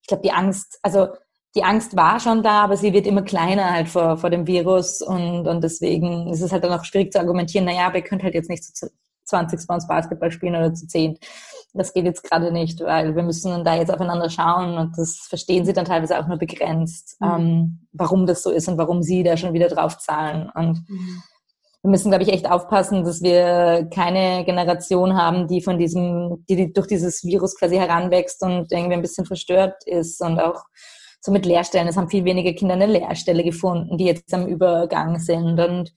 [0.00, 1.08] ich glaube, die Angst, also
[1.54, 5.02] die Angst war schon da, aber sie wird immer kleiner halt vor, vor dem Virus
[5.02, 8.22] und, und deswegen ist es halt dann auch schwierig zu argumentieren, naja, aber ihr könnt
[8.22, 8.88] halt jetzt nicht zu,
[9.28, 11.18] 20 bei uns Basketball spielen oder zu 10.
[11.74, 15.26] Das geht jetzt gerade nicht, weil wir müssen dann da jetzt aufeinander schauen und das
[15.28, 17.28] verstehen sie dann teilweise auch nur begrenzt, mhm.
[17.28, 20.50] ähm, warum das so ist und warum sie da schon wieder drauf zahlen.
[20.54, 21.22] Und mhm.
[21.82, 26.72] wir müssen, glaube ich, echt aufpassen, dass wir keine Generation haben, die von diesem, die
[26.72, 30.64] durch dieses Virus quasi heranwächst und irgendwie ein bisschen verstört ist und auch
[31.20, 31.88] so mit Lehrstellen.
[31.88, 35.92] Es haben viel weniger Kinder eine Lehrstelle gefunden, die jetzt am Übergang sind und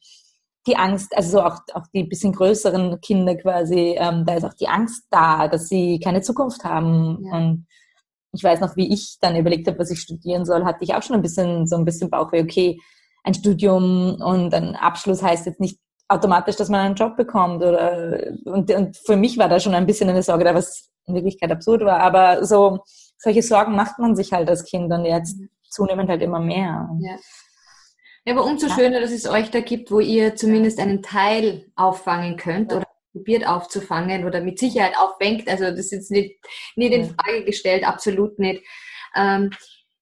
[0.68, 4.54] die Angst, also so auch, auch die bisschen größeren Kinder quasi, ähm, da ist auch
[4.54, 7.20] die Angst da, dass sie keine Zukunft haben.
[7.26, 7.38] Ja.
[7.38, 7.68] Und
[8.34, 11.04] ich weiß noch, wie ich dann überlegt habe, was ich studieren soll, hatte ich auch
[11.04, 12.80] schon ein bisschen so ein bisschen Bauchweh, okay,
[13.24, 17.64] ein Studium und ein Abschluss heißt jetzt nicht automatisch, dass man einen Job bekommt.
[17.64, 21.16] Oder und, und für mich war da schon ein bisschen eine Sorge da, was in
[21.16, 22.00] Wirklichkeit absurd war.
[22.00, 22.80] Aber so
[23.18, 25.38] solche Sorgen macht man sich halt als Kind und jetzt
[25.70, 26.90] zunehmend halt immer mehr.
[27.00, 27.16] Ja.
[28.26, 32.38] Ja, aber umso schöner, dass es euch da gibt, wo ihr zumindest einen Teil auffangen
[32.38, 35.48] könnt oder probiert aufzufangen oder mit Sicherheit auffängt.
[35.48, 36.40] Also das ist jetzt nicht,
[36.76, 38.64] nicht in Frage gestellt, absolut nicht.
[39.16, 39.50] Ähm,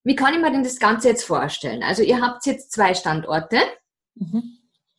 [0.04, 1.82] wie kann ich mir denn das Ganze jetzt vorstellen?
[1.82, 3.58] Also ihr habt jetzt zwei Standorte.
[4.16, 4.56] Mhm.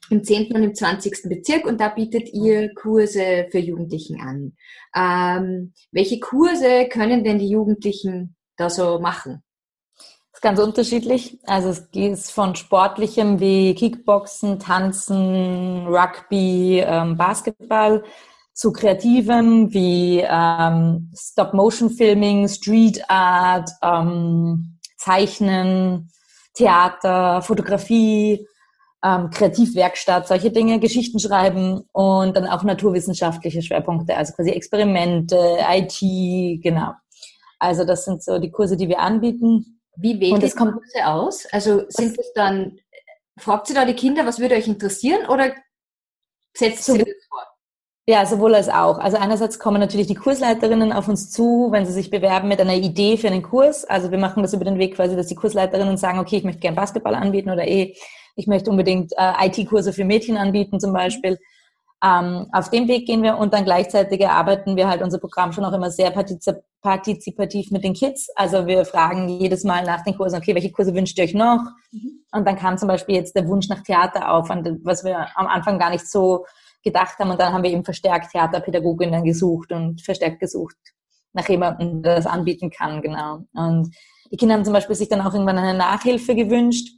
[0.08, 0.52] Im 10.
[0.54, 1.28] und im 20.
[1.28, 4.56] Bezirk und da bietet ihr Kurse für Jugendlichen an.
[4.92, 9.44] Ähm, welche Kurse können denn die Jugendlichen da so machen?
[10.40, 11.38] Ist ganz unterschiedlich.
[11.44, 18.02] Also es geht von sportlichem wie Kickboxen, Tanzen, Rugby, ähm, Basketball
[18.54, 26.10] zu kreativem wie ähm, Stop-Motion-Filming, Street Art, ähm, Zeichnen,
[26.54, 28.46] Theater, Fotografie,
[29.04, 36.62] ähm, Kreativwerkstatt, solche Dinge, Geschichten schreiben und dann auch naturwissenschaftliche Schwerpunkte, also quasi Experimente, IT,
[36.62, 36.92] genau.
[37.58, 39.79] Also das sind so die Kurse, die wir anbieten.
[39.96, 41.46] Wie wählt ihr Kurse aus?
[41.52, 42.78] Also sind es dann,
[43.38, 45.52] fragt ihr da die Kinder, was würde euch interessieren oder
[46.56, 47.46] setzt so, ihr das vor?
[48.06, 48.98] Ja, sowohl als auch.
[48.98, 52.74] Also einerseits kommen natürlich die Kursleiterinnen auf uns zu, wenn sie sich bewerben mit einer
[52.74, 53.84] Idee für einen Kurs.
[53.84, 56.60] Also wir machen das über den Weg quasi, dass die Kursleiterinnen sagen, okay, ich möchte
[56.60, 57.94] gerne Basketball anbieten oder eh,
[58.36, 61.38] ich möchte unbedingt äh, IT-Kurse für Mädchen anbieten zum Beispiel.
[62.02, 65.64] Ähm, auf dem Weg gehen wir und dann gleichzeitig erarbeiten wir halt unser Programm schon
[65.64, 66.10] auch immer sehr
[66.82, 68.28] partizipativ mit den Kids.
[68.36, 71.60] Also wir fragen jedes Mal nach den Kursen, okay, welche Kurse wünscht ihr euch noch?
[71.92, 72.24] Mhm.
[72.32, 75.78] Und dann kam zum Beispiel jetzt der Wunsch nach Theater auf, was wir am Anfang
[75.78, 76.46] gar nicht so
[76.82, 77.30] gedacht haben.
[77.30, 80.76] Und dann haben wir eben verstärkt Theaterpädagoginnen gesucht und verstärkt gesucht
[81.32, 83.44] nach jemandem, der das anbieten kann, genau.
[83.54, 83.94] Und
[84.30, 86.88] die Kinder haben zum Beispiel sich dann auch irgendwann eine Nachhilfe gewünscht.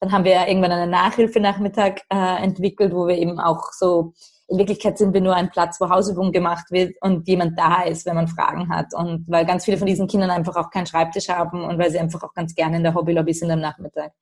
[0.00, 4.12] Dann haben wir irgendwann einen Nachhilfenachmittag äh, entwickelt, wo wir eben auch so
[4.48, 8.06] in Wirklichkeit sind wir nur ein Platz, wo Hausübung gemacht wird und jemand da ist,
[8.06, 8.94] wenn man Fragen hat.
[8.94, 11.98] Und weil ganz viele von diesen Kindern einfach auch keinen Schreibtisch haben und weil sie
[11.98, 14.12] einfach auch ganz gerne in der Hobbylobby sind am Nachmittag.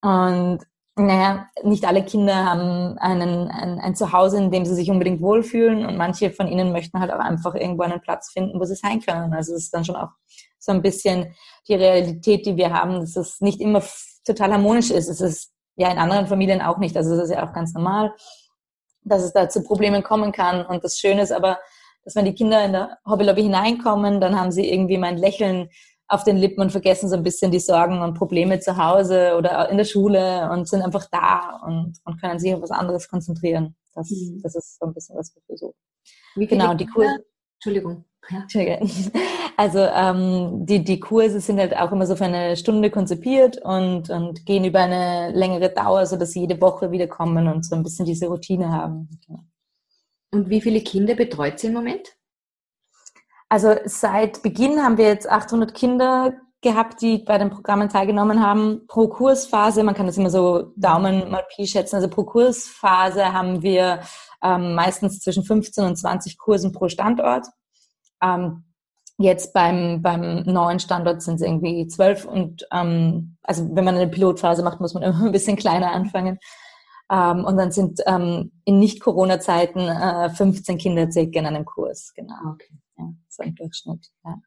[0.00, 0.60] Und
[0.96, 5.84] naja, nicht alle Kinder haben einen, ein, ein Zuhause, in dem sie sich unbedingt wohlfühlen
[5.84, 9.00] und manche von ihnen möchten halt auch einfach irgendwo einen Platz finden, wo sie sein
[9.00, 9.34] können.
[9.34, 10.10] Also es ist dann schon auch
[10.58, 11.34] so ein bisschen
[11.68, 13.82] die Realität, die wir haben, dass es nicht immer
[14.24, 15.08] total harmonisch ist.
[15.08, 16.96] Es ist ja in anderen Familien auch nicht.
[16.96, 18.14] Also das ist ja auch ganz normal,
[19.04, 20.64] dass es da zu Problemen kommen kann.
[20.64, 21.58] Und das Schöne ist aber,
[22.04, 25.68] dass wenn die Kinder in der Hobbylobby hineinkommen, dann haben sie irgendwie mein Lächeln
[26.06, 29.70] auf den Lippen und vergessen so ein bisschen die Sorgen und Probleme zu Hause oder
[29.70, 33.74] in der Schule und sind einfach da und, und können sich auf was anderes konzentrieren.
[33.94, 34.40] Das, mhm.
[34.42, 35.74] das ist so ein bisschen was wir versuchen.
[36.34, 37.24] Wie genau, die Kurse.
[37.56, 38.04] Entschuldigung.
[38.30, 38.78] Ja.
[39.56, 44.10] Also ähm, die, die Kurse sind halt auch immer so für eine Stunde konzipiert und,
[44.10, 47.84] und gehen über eine längere Dauer, so dass sie jede Woche wiederkommen und so ein
[47.84, 49.08] bisschen diese Routine haben.
[49.24, 49.44] Genau.
[50.32, 52.16] Und wie viele Kinder betreut sie im Moment?
[53.48, 58.86] Also seit Beginn haben wir jetzt 800 Kinder gehabt, die bei den Programmen teilgenommen haben.
[58.88, 63.62] Pro Kursphase, man kann das immer so Daumen mal Pi schätzen, also pro Kursphase haben
[63.62, 64.00] wir
[64.42, 67.46] ähm, meistens zwischen 15 und 20 Kursen pro Standort.
[68.24, 68.64] Ähm,
[69.18, 74.08] jetzt beim, beim neuen Standort sind es irgendwie zwölf und ähm, also wenn man eine
[74.08, 76.38] Pilotphase macht, muss man immer ein bisschen kleiner anfangen.
[77.12, 82.52] Ähm, und dann sind ähm, in Nicht-Corona-Zeiten äh, 15 Kinder circa in einem Kurs, genau.
[82.52, 84.10] Okay ja, so im Durchschnitt.
[84.24, 84.40] Ja.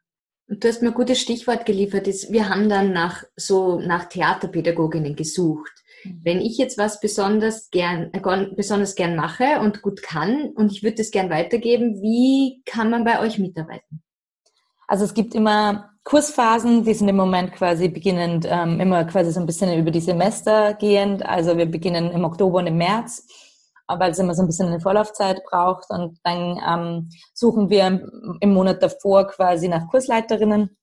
[0.50, 2.08] Und du hast mir ein gutes Stichwort geliefert.
[2.08, 5.74] wir haben dann nach so nach Theaterpädagoginnen gesucht.
[6.04, 8.12] Wenn ich jetzt was besonders gern,
[8.56, 13.04] besonders gern mache und gut kann und ich würde das gern weitergeben, wie kann man
[13.04, 14.04] bei euch mitarbeiten?
[14.88, 19.40] Also es gibt immer Kursphasen, die sind im Moment quasi beginnend ähm, immer quasi so
[19.40, 21.26] ein bisschen über die Semester gehend.
[21.26, 23.28] Also wir beginnen im Oktober und im März
[23.88, 25.90] weil es immer so ein bisschen eine Vorlaufzeit braucht.
[25.90, 28.02] Und dann ähm, suchen wir
[28.40, 30.78] im Monat davor quasi nach Kursleiterinnen.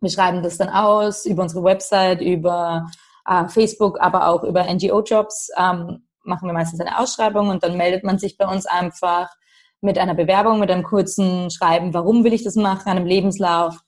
[0.00, 2.86] Wir schreiben das dann aus über unsere Website, über
[3.26, 5.50] äh, Facebook, aber auch über NGO-Jobs.
[5.56, 9.28] Ähm, machen wir meistens eine Ausschreibung und dann meldet man sich bei uns einfach
[9.80, 13.80] mit einer Bewerbung, mit einem kurzen Schreiben, warum will ich das machen, einem Lebenslauf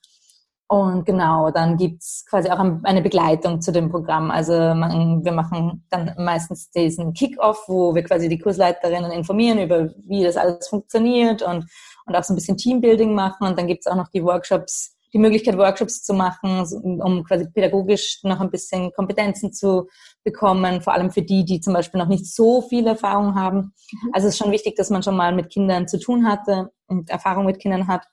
[0.73, 4.31] und genau, dann gibt's quasi auch eine Begleitung zu dem Programm.
[4.31, 9.91] Also man, wir machen dann meistens diesen Kick-Off, wo wir quasi die Kursleiterinnen informieren über,
[10.07, 11.67] wie das alles funktioniert und,
[12.07, 13.47] und auch so ein bisschen Teambuilding machen.
[13.47, 16.65] Und dann gibt's auch noch die Workshops, die Möglichkeit, Workshops zu machen,
[17.01, 19.89] um quasi pädagogisch noch ein bisschen Kompetenzen zu
[20.25, 23.59] bekommen, vor allem für die, die zum Beispiel noch nicht so viel Erfahrung haben.
[23.93, 24.11] Mhm.
[24.13, 27.11] Also es ist schon wichtig, dass man schon mal mit Kindern zu tun hatte und
[27.11, 28.07] Erfahrung mit Kindern hat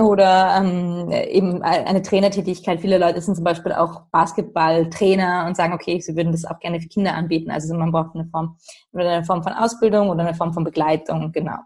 [0.00, 2.80] oder ähm, eben eine Trainertätigkeit.
[2.80, 6.80] Viele Leute sind zum Beispiel auch Basketballtrainer und sagen, okay, sie würden das auch gerne
[6.80, 7.50] für Kinder anbieten.
[7.50, 8.56] Also man braucht eine Form,
[8.94, 11.58] eine Form von Ausbildung oder eine Form von Begleitung, genau.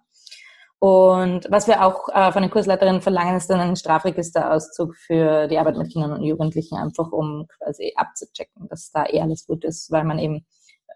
[0.85, 5.57] Und was wir auch äh, von den Kursleiterinnen verlangen, ist dann ein Strafregisterauszug für die
[5.57, 9.91] Arbeit mit Kindern und Jugendlichen, einfach um quasi abzuchecken, dass da eh alles gut ist,
[9.91, 10.45] weil man eben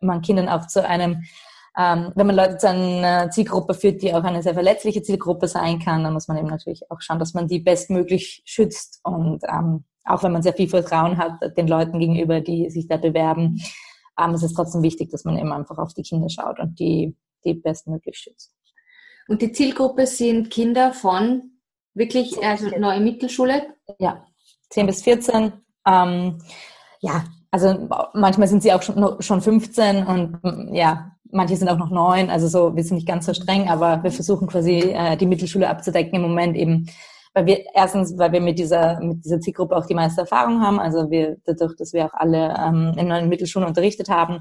[0.03, 1.23] man Kindern auch zu einem
[1.79, 5.79] ähm, wenn man Leute zu einer Zielgruppe führt, die auch eine sehr verletzliche Zielgruppe sein
[5.79, 9.01] kann, dann muss man eben natürlich auch schauen, dass man die bestmöglich schützt.
[9.05, 12.99] Und ähm, auch wenn man sehr viel Vertrauen hat den Leuten gegenüber, die sich da
[12.99, 13.63] bewerben,
[14.21, 17.17] ähm, ist es trotzdem wichtig, dass man eben einfach auf die Kinder schaut und die,
[17.47, 18.58] die bestmöglich schützt.
[19.29, 21.53] Und die Zielgruppe sind Kinder von
[21.95, 23.75] wirklich, also neue Mittelschule?
[23.99, 24.27] Ja,
[24.71, 25.53] 10 bis 14.
[25.87, 26.39] Ähm,
[27.01, 31.91] ja, also manchmal sind sie auch schon, schon 15 und ja, manche sind auch noch
[31.91, 35.27] neun, also so, wir sind nicht ganz so streng, aber wir versuchen quasi äh, die
[35.27, 36.89] Mittelschule abzudecken im Moment eben,
[37.35, 40.81] weil wir erstens, weil wir mit dieser mit dieser Zielgruppe auch die meiste Erfahrung haben,
[40.81, 44.41] also wir dadurch, dass wir auch alle ähm, in neuen Mittelschulen unterrichtet haben,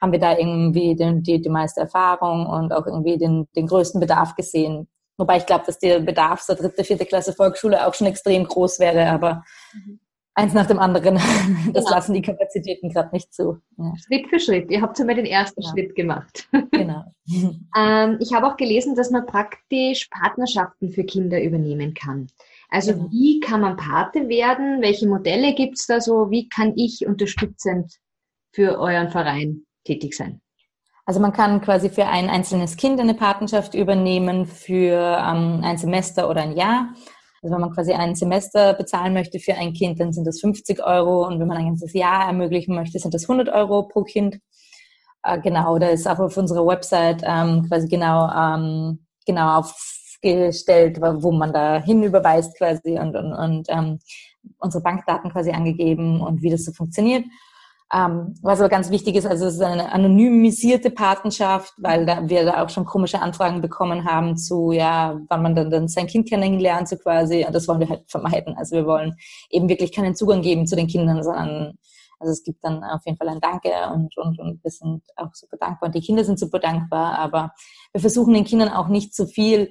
[0.00, 4.00] haben wir da irgendwie den, die, die meiste Erfahrung und auch irgendwie den, den größten
[4.00, 4.88] Bedarf gesehen.
[5.18, 8.78] Wobei ich glaube, dass der Bedarf zur dritte, vierte Klasse Volksschule auch schon extrem groß
[8.78, 10.00] wäre, aber mhm
[10.36, 11.16] eins nach dem anderen.
[11.72, 11.96] Das genau.
[11.96, 13.58] lassen die Kapazitäten gerade nicht zu.
[13.76, 13.92] Ja.
[14.06, 14.70] Schritt für Schritt.
[14.70, 15.72] Ihr habt ja mal den ersten genau.
[15.72, 16.48] Schritt gemacht.
[16.70, 17.04] Genau.
[17.76, 22.28] ähm, ich habe auch gelesen, dass man praktisch Partnerschaften für Kinder übernehmen kann.
[22.70, 23.10] Also genau.
[23.10, 24.80] wie kann man Pate werden?
[24.80, 26.30] Welche Modelle gibt es da so?
[26.30, 27.96] Wie kann ich unterstützend
[28.54, 30.40] für euren Verein tätig sein?
[31.06, 36.28] Also man kann quasi für ein einzelnes Kind eine Patenschaft übernehmen für ähm, ein Semester
[36.28, 36.88] oder ein Jahr.
[37.42, 40.84] Also wenn man quasi ein Semester bezahlen möchte für ein Kind, dann sind das 50
[40.84, 44.40] Euro und wenn man ein ganzes Jahr ermöglichen möchte, sind das 100 Euro pro Kind.
[45.22, 51.30] Äh, genau, da ist auch auf unserer Website ähm, quasi genau, ähm, genau aufgestellt, wo
[51.30, 54.00] man da hin überweist quasi und, und, und ähm,
[54.58, 57.24] unsere Bankdaten quasi angegeben und wie das so funktioniert.
[57.92, 62.44] Ähm, was aber ganz wichtig ist, also es ist eine anonymisierte Patenschaft, weil da wir
[62.44, 66.28] da auch schon komische Anfragen bekommen haben zu, ja, wann man dann, dann sein Kind
[66.28, 67.44] kennenlernt, so quasi.
[67.46, 68.56] Und das wollen wir halt vermeiden.
[68.56, 69.16] Also wir wollen
[69.50, 71.78] eben wirklich keinen Zugang geben zu den Kindern, sondern
[72.18, 75.34] Also es gibt dann auf jeden Fall ein Danke und, und, und wir sind auch
[75.34, 77.52] super dankbar und die Kinder sind super dankbar, aber
[77.92, 79.70] wir versuchen den Kindern auch nicht zu viel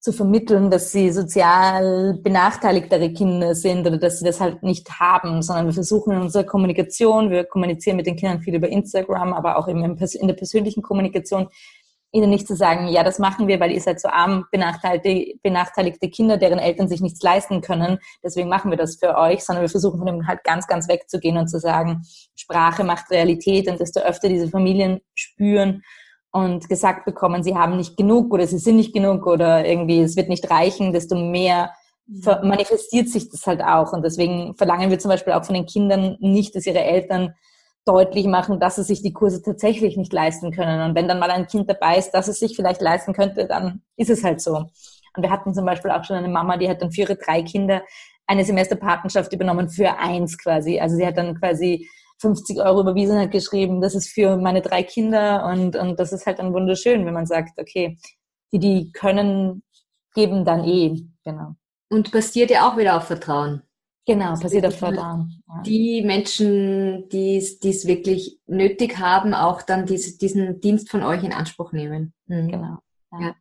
[0.00, 5.42] zu vermitteln, dass sie sozial benachteiligtere Kinder sind oder dass sie das halt nicht haben,
[5.42, 9.58] sondern wir versuchen in unserer Kommunikation, wir kommunizieren mit den Kindern viel über Instagram, aber
[9.58, 11.48] auch in der persönlichen Kommunikation,
[12.12, 16.08] ihnen nicht zu sagen, ja, das machen wir, weil ihr seid so arm benachteiligte, benachteiligte
[16.08, 19.68] Kinder, deren Eltern sich nichts leisten können, deswegen machen wir das für euch, sondern wir
[19.68, 22.02] versuchen von dem halt ganz, ganz wegzugehen und zu sagen,
[22.34, 25.82] Sprache macht Realität und desto öfter diese Familien spüren,
[26.32, 30.16] und gesagt bekommen, sie haben nicht genug oder sie sind nicht genug oder irgendwie es
[30.16, 31.72] wird nicht reichen, desto mehr
[32.06, 32.48] mhm.
[32.48, 33.92] manifestiert sich das halt auch.
[33.92, 37.34] Und deswegen verlangen wir zum Beispiel auch von den Kindern nicht, dass ihre Eltern
[37.86, 40.82] deutlich machen, dass sie sich die Kurse tatsächlich nicht leisten können.
[40.82, 43.82] Und wenn dann mal ein Kind dabei ist, dass es sich vielleicht leisten könnte, dann
[43.96, 44.56] ist es halt so.
[44.56, 47.42] Und wir hatten zum Beispiel auch schon eine Mama, die hat dann für ihre drei
[47.42, 47.82] Kinder
[48.26, 50.80] eine Semesterpatenschaft übernommen für eins quasi.
[50.80, 51.88] Also sie hat dann quasi
[52.20, 56.26] 50 Euro überwiesen hat, geschrieben, das ist für meine drei Kinder und, und das ist
[56.26, 57.98] halt dann wunderschön, wenn man sagt, okay,
[58.52, 59.62] die, die können,
[60.14, 61.54] geben dann eh, genau.
[61.90, 63.62] Und basiert ja auch wieder auf Vertrauen.
[64.06, 65.42] Genau, basiert auf Vertrauen.
[65.48, 65.62] Ja.
[65.62, 71.32] Die Menschen, die es wirklich nötig haben, auch dann diese, diesen Dienst von euch in
[71.32, 72.14] Anspruch nehmen.
[72.26, 72.48] Mhm.
[72.48, 72.78] Genau.
[73.12, 73.20] Ja.
[73.20, 73.34] ja.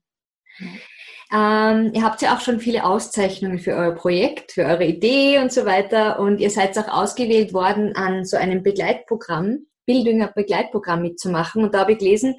[1.32, 5.52] Ähm, ihr habt ja auch schon viele Auszeichnungen für euer Projekt, für eure Idee und
[5.52, 6.20] so weiter.
[6.20, 11.64] Und ihr seid auch ausgewählt worden, an so einem Begleitprogramm, Bildünger Begleitprogramm mitzumachen.
[11.64, 12.36] Und da habe ich gelesen,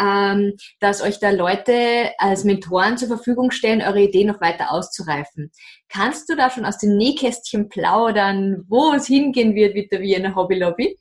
[0.00, 5.50] ähm, dass euch da Leute als Mentoren zur Verfügung stellen, eure Idee noch weiter auszureifen.
[5.88, 10.34] Kannst du da schon aus dem Nähkästchen plaudern, wo es hingehen wird mit der Wiener
[10.34, 10.98] Hobby Lobby?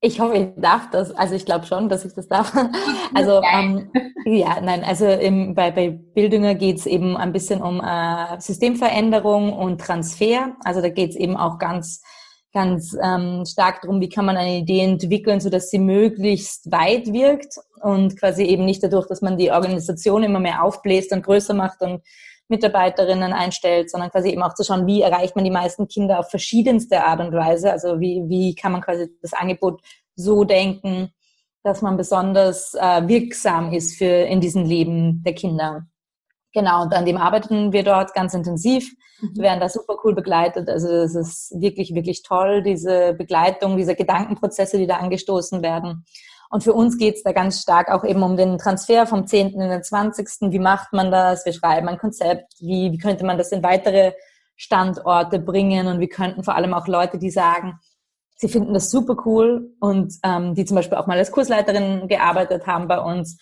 [0.00, 1.10] Ich hoffe, ich darf das.
[1.12, 2.52] Also ich glaube schon, dass ich das darf.
[3.14, 3.90] Also ähm,
[4.24, 9.52] ja, nein, also im, bei, bei Bildünger geht es eben ein bisschen um äh, Systemveränderung
[9.52, 10.56] und Transfer.
[10.64, 12.02] Also da geht es eben auch ganz
[12.56, 17.12] ganz ähm, stark darum, wie kann man eine Idee entwickeln, so dass sie möglichst weit
[17.12, 21.52] wirkt und quasi eben nicht dadurch, dass man die Organisation immer mehr aufbläst und größer
[21.52, 22.00] macht und
[22.48, 26.30] Mitarbeiterinnen einstellt, sondern quasi eben auch zu schauen, wie erreicht man die meisten Kinder auf
[26.30, 27.70] verschiedenste Art und Weise.
[27.70, 29.82] Also wie, wie kann man quasi das Angebot
[30.14, 31.10] so denken,
[31.62, 35.86] dass man besonders äh, wirksam ist für in diesem Leben der Kinder.
[36.56, 38.90] Genau, und an dem arbeiten wir dort ganz intensiv.
[39.20, 39.36] Mhm.
[39.36, 40.70] Wir werden da super cool begleitet.
[40.70, 46.06] Also das ist wirklich, wirklich toll, diese Begleitung, diese Gedankenprozesse, die da angestoßen werden.
[46.48, 49.48] Und für uns geht es da ganz stark auch eben um den Transfer vom 10.
[49.60, 50.50] in den 20.
[50.50, 51.44] Wie macht man das?
[51.44, 52.54] Wir schreiben ein Konzept.
[52.58, 54.12] Wie, wie könnte man das in weitere
[54.56, 55.88] Standorte bringen?
[55.88, 57.80] Und wir könnten vor allem auch Leute, die sagen,
[58.36, 62.66] sie finden das super cool und ähm, die zum Beispiel auch mal als Kursleiterin gearbeitet
[62.66, 63.36] haben bei uns,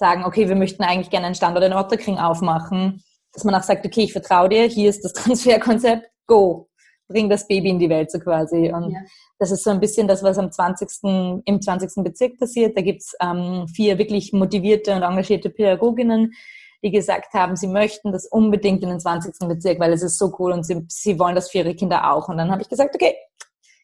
[0.00, 3.86] sagen, okay, wir möchten eigentlich gerne einen Standort in Otterkring aufmachen, dass man auch sagt,
[3.86, 6.68] okay, ich vertraue dir, hier ist das Transferkonzept, go,
[7.06, 8.72] bring das Baby in die Welt so quasi.
[8.72, 9.00] Und ja.
[9.40, 11.42] Das ist so ein bisschen das, was am 20.
[11.46, 12.04] im 20.
[12.04, 12.76] Bezirk passiert.
[12.76, 16.34] Da gibt's ähm, vier wirklich motivierte und engagierte Pädagoginnen,
[16.84, 19.48] die gesagt haben, sie möchten das unbedingt in den 20.
[19.48, 22.28] Bezirk, weil es ist so cool und sie, sie wollen das für ihre Kinder auch.
[22.28, 23.14] Und dann habe ich gesagt, okay,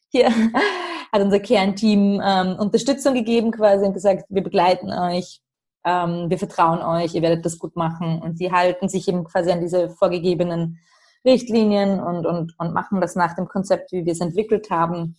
[0.09, 0.29] hier
[1.11, 5.41] hat unser Kernteam ähm, Unterstützung gegeben quasi und gesagt, wir begleiten euch,
[5.87, 8.21] ähm, wir vertrauen euch, ihr werdet das gut machen.
[8.21, 10.79] Und sie halten sich eben quasi an diese vorgegebenen
[11.23, 15.17] Richtlinien und, und, und machen das nach dem Konzept, wie wir es entwickelt haben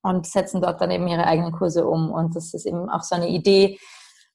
[0.00, 2.10] und setzen dort dann eben ihre eigenen Kurse um.
[2.10, 3.78] Und das ist eben auch so eine Idee,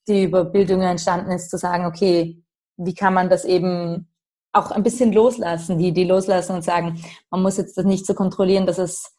[0.08, 2.44] die über Bildungen entstanden ist, zu sagen, okay,
[2.78, 4.10] wie kann man das eben
[4.52, 8.14] auch ein bisschen loslassen, die Idee loslassen und sagen, man muss jetzt das nicht so
[8.14, 9.16] kontrollieren, dass es,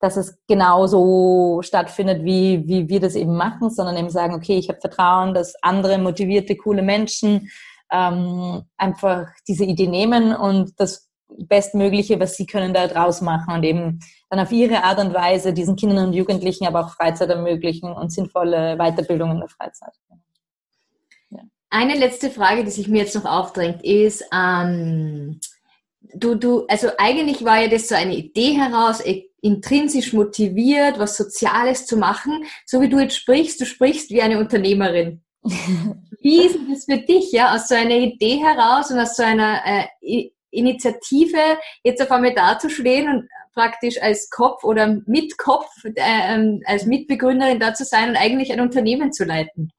[0.00, 4.56] dass es genau so stattfindet, wie, wie wir das eben machen, sondern eben sagen, okay,
[4.56, 7.50] ich habe Vertrauen, dass andere motivierte, coole Menschen
[7.90, 13.64] ähm, einfach diese Idee nehmen und das Bestmögliche, was sie können da draus machen und
[13.64, 17.92] eben dann auf ihre Art und Weise diesen Kindern und Jugendlichen aber auch Freizeit ermöglichen
[17.92, 19.92] und sinnvolle Weiterbildung in der Freizeit.
[21.30, 21.40] Ja.
[21.70, 25.40] Eine letzte Frage, die sich mir jetzt noch aufdrängt, ist, ähm,
[26.14, 31.16] du, du, also eigentlich war ja das so eine Idee heraus, e, intrinsisch motiviert, was
[31.16, 32.44] Soziales zu machen.
[32.66, 35.22] So wie du jetzt sprichst, du sprichst wie eine Unternehmerin.
[36.20, 39.62] Wie ist das für dich, ja, aus so einer Idee heraus und aus so einer
[39.64, 41.38] äh, Initiative
[41.84, 47.84] jetzt auf einmal dazustehen und praktisch als Kopf oder Mitkopf, äh, als Mitbegründerin da zu
[47.84, 49.70] sein und eigentlich ein Unternehmen zu leiten?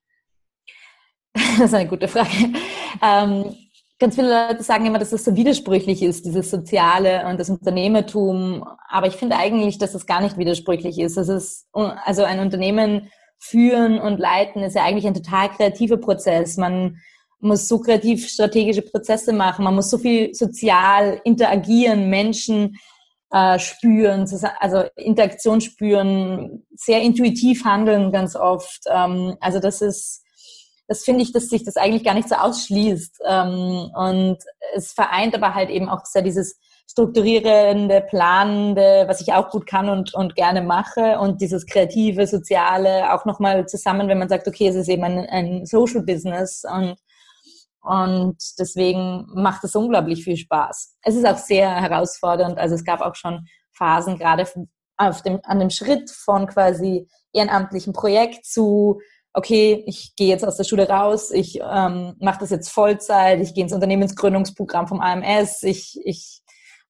[1.58, 2.54] Das ist eine gute Frage.
[3.02, 3.56] Ähm,
[4.00, 8.66] ganz viele Leute sagen immer, dass das so widersprüchlich ist, dieses Soziale und das Unternehmertum.
[8.88, 11.18] Aber ich finde eigentlich, dass das gar nicht widersprüchlich ist.
[11.18, 16.58] Ist also ein Unternehmen führen und leiten ist ja eigentlich ein total kreativer Prozess.
[16.58, 16.98] Man
[17.40, 22.78] muss so kreativ strategische Prozesse machen, man muss so viel sozial interagieren, Menschen
[23.32, 24.28] äh, spüren,
[24.60, 28.82] also Interaktion spüren, sehr intuitiv handeln ganz oft.
[28.88, 30.24] Ähm, also das ist,
[30.90, 33.22] das finde ich, dass sich das eigentlich gar nicht so ausschließt.
[33.26, 34.38] Ähm, und
[34.74, 36.60] es vereint aber halt eben auch sehr dieses
[36.90, 43.14] strukturierende, planende, was ich auch gut kann und, und gerne mache und dieses kreative, soziale
[43.14, 46.98] auch nochmal zusammen, wenn man sagt, okay, es ist eben ein, ein Social Business und
[47.82, 50.98] und deswegen macht es unglaublich viel Spaß.
[51.02, 52.58] Es ist auch sehr herausfordernd.
[52.58, 54.46] Also es gab auch schon Phasen, gerade
[54.98, 59.00] auf dem, an dem Schritt von quasi ehrenamtlichen Projekt zu,
[59.40, 63.54] okay, ich gehe jetzt aus der Schule raus, ich ähm, mache das jetzt Vollzeit, ich
[63.54, 66.42] gehe ins Unternehmensgründungsprogramm vom AMS, ich, ich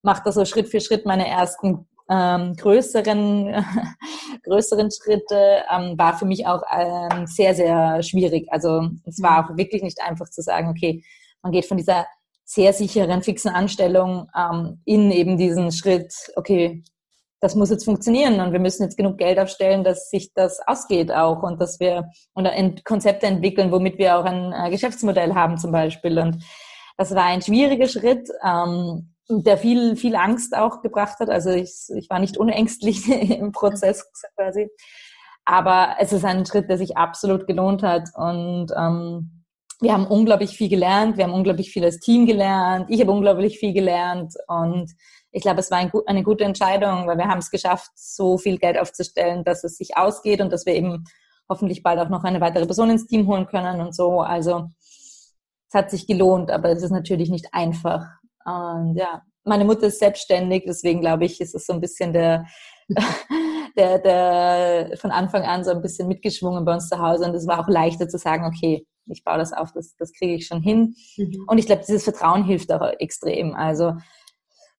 [0.02, 3.64] mache da so Schritt für Schritt meine ersten ähm, größeren,
[4.43, 8.47] größeren Schritte ähm, war für mich auch ähm, sehr, sehr schwierig.
[8.50, 11.04] Also es war auch wirklich nicht einfach zu sagen, okay,
[11.43, 12.08] man geht von dieser
[12.45, 16.84] sehr sicheren, fixen Anstellung ähm, in eben diesen Schritt, okay,
[17.42, 21.12] das muss jetzt funktionieren und wir müssen jetzt genug Geld aufstellen, dass sich das ausgeht
[21.12, 22.10] auch und dass wir
[22.84, 26.20] Konzepte entwickeln, womit wir auch ein äh, Geschäftsmodell haben zum Beispiel.
[26.20, 26.44] Und
[26.98, 28.30] das war ein schwieriger Schritt.
[28.44, 31.30] Ähm, der viel, viel Angst auch gebracht hat.
[31.30, 33.08] Also ich, ich war nicht unängstlich
[33.40, 34.70] im Prozess quasi.
[35.46, 38.10] Aber es ist ein Schritt, der sich absolut gelohnt hat.
[38.16, 39.39] Und ähm,
[39.82, 41.17] wir haben unglaublich viel gelernt.
[41.17, 42.88] Wir haben unglaublich viel als Team gelernt.
[42.89, 44.34] Ich habe unglaublich viel gelernt.
[44.47, 44.91] Und
[45.32, 48.57] ich glaube, es war ein, eine gute Entscheidung, weil wir haben es geschafft, so viel
[48.57, 51.05] Geld aufzustellen, dass es sich ausgeht und dass wir eben
[51.47, 54.19] hoffentlich bald auch noch eine weitere Person ins Team holen können und so.
[54.19, 54.67] Also
[55.69, 58.05] es hat sich gelohnt, aber es ist natürlich nicht einfach.
[58.45, 62.45] Und ja, meine Mutter ist selbstständig, deswegen glaube ich, ist es so ein bisschen der,
[63.77, 67.25] der, der von Anfang an so ein bisschen mitgeschwungen bei uns zu Hause.
[67.25, 70.36] Und es war auch leichter zu sagen, okay, ich baue das auf, das, das kriege
[70.36, 70.95] ich schon hin.
[71.18, 71.45] Mhm.
[71.47, 73.55] Und ich glaube, dieses Vertrauen hilft auch extrem.
[73.55, 73.93] Also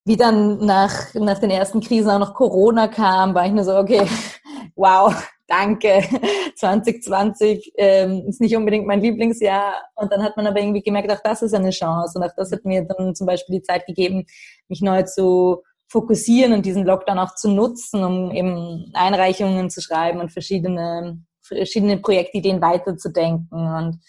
[0.04, 3.76] wie dann nach, nach den ersten Krisen auch noch Corona kam, war ich nur so,
[3.76, 4.06] okay,
[4.74, 5.14] wow,
[5.46, 6.02] danke,
[6.56, 9.74] 2020 ähm, ist nicht unbedingt mein Lieblingsjahr.
[9.94, 12.18] Und dann hat man aber irgendwie gemerkt, auch das ist eine Chance.
[12.18, 14.24] Und auch das hat mir dann zum Beispiel die Zeit gegeben,
[14.68, 20.20] mich neu zu fokussieren und diesen Lockdown auch zu nutzen, um eben Einreichungen zu schreiben
[20.20, 24.00] und verschiedene, verschiedene Projektideen weiterzudenken und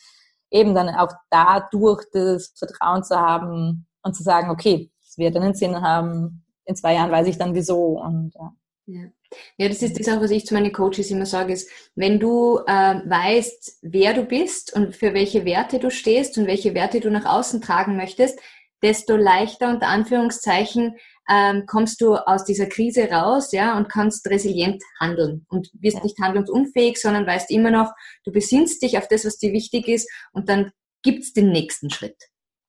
[0.52, 5.56] eben dann auch dadurch das Vertrauen zu haben und zu sagen, okay, es wird einen
[5.56, 8.54] Sinn haben, in zwei Jahren weiß ich dann wieso und ja.
[8.88, 9.10] ja.
[9.58, 12.60] Ja, das ist das auch, was ich zu meinen Coaches immer sage, ist, wenn du
[12.68, 17.10] äh, weißt, wer du bist und für welche Werte du stehst und welche Werte du
[17.10, 18.40] nach außen tragen möchtest,
[18.84, 20.98] desto leichter unter Anführungszeichen
[21.32, 26.04] ähm, kommst du aus dieser Krise raus, ja, und kannst resilient handeln und wirst ja.
[26.04, 27.92] nicht handlungsunfähig, sondern weißt immer noch,
[28.26, 30.72] du besinnst dich auf das, was dir wichtig ist und dann
[31.04, 32.18] gibt's den nächsten Schritt.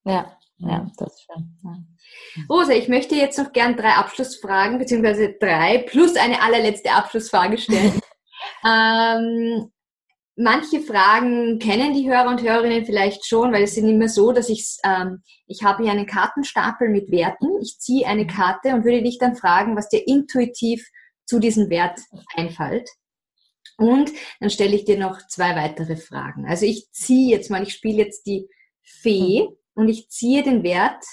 [0.05, 1.59] Ja, ja, das ist schön.
[1.63, 2.45] Ja.
[2.49, 7.99] Rosa, ich möchte jetzt noch gern drei Abschlussfragen, beziehungsweise drei plus eine allerletzte Abschlussfrage stellen.
[8.65, 9.72] ähm,
[10.35, 14.49] manche Fragen kennen die Hörer und Hörerinnen vielleicht schon, weil es sind immer so, dass
[14.49, 17.47] ich, ähm, ich habe hier einen Kartenstapel mit Werten.
[17.61, 20.85] Ich ziehe eine Karte und würde dich dann fragen, was dir intuitiv
[21.25, 21.99] zu diesem Wert
[22.35, 22.89] einfällt.
[23.77, 26.47] Und dann stelle ich dir noch zwei weitere Fragen.
[26.47, 28.47] Also ich ziehe jetzt mal, ich spiele jetzt die
[28.81, 31.03] Fee und ich ziehe den Wert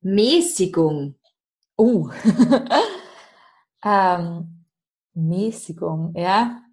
[0.00, 1.18] Mäßigung.
[1.76, 2.10] Oh.
[3.84, 4.64] ähm,
[5.14, 6.63] Mäßigung, ja.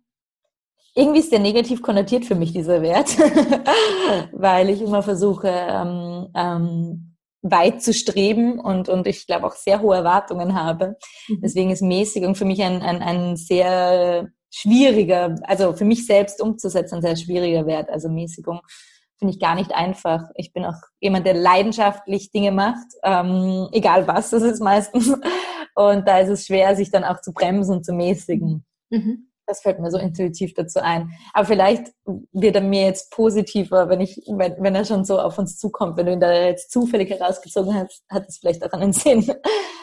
[0.94, 3.18] Irgendwie ist der negativ konnotiert für mich, dieser Wert,
[4.34, 9.82] weil ich immer versuche, ähm, ähm, weit zu streben und, und ich glaube auch sehr
[9.82, 10.98] hohe Erwartungen habe.
[11.28, 11.42] Mhm.
[11.42, 16.96] Deswegen ist Mäßigung für mich ein, ein, ein sehr schwieriger, also für mich selbst umzusetzen,
[16.96, 17.90] ein sehr schwieriger Wert.
[17.90, 18.60] Also Mäßigung
[19.18, 20.24] finde ich gar nicht einfach.
[20.36, 25.14] Ich bin auch jemand, der leidenschaftlich Dinge macht, ähm, egal was das ist meistens.
[25.76, 28.66] Und da ist es schwer, sich dann auch zu bremsen und zu mäßigen.
[28.90, 29.31] Mhm.
[29.52, 31.12] Das fällt mir so intuitiv dazu ein.
[31.34, 31.92] Aber vielleicht
[32.32, 35.98] wird er mir jetzt positiver, wenn ich, wenn, wenn er schon so auf uns zukommt.
[35.98, 39.30] Wenn du ihn da jetzt zufällig herausgezogen hast, hat es vielleicht auch einen Sinn.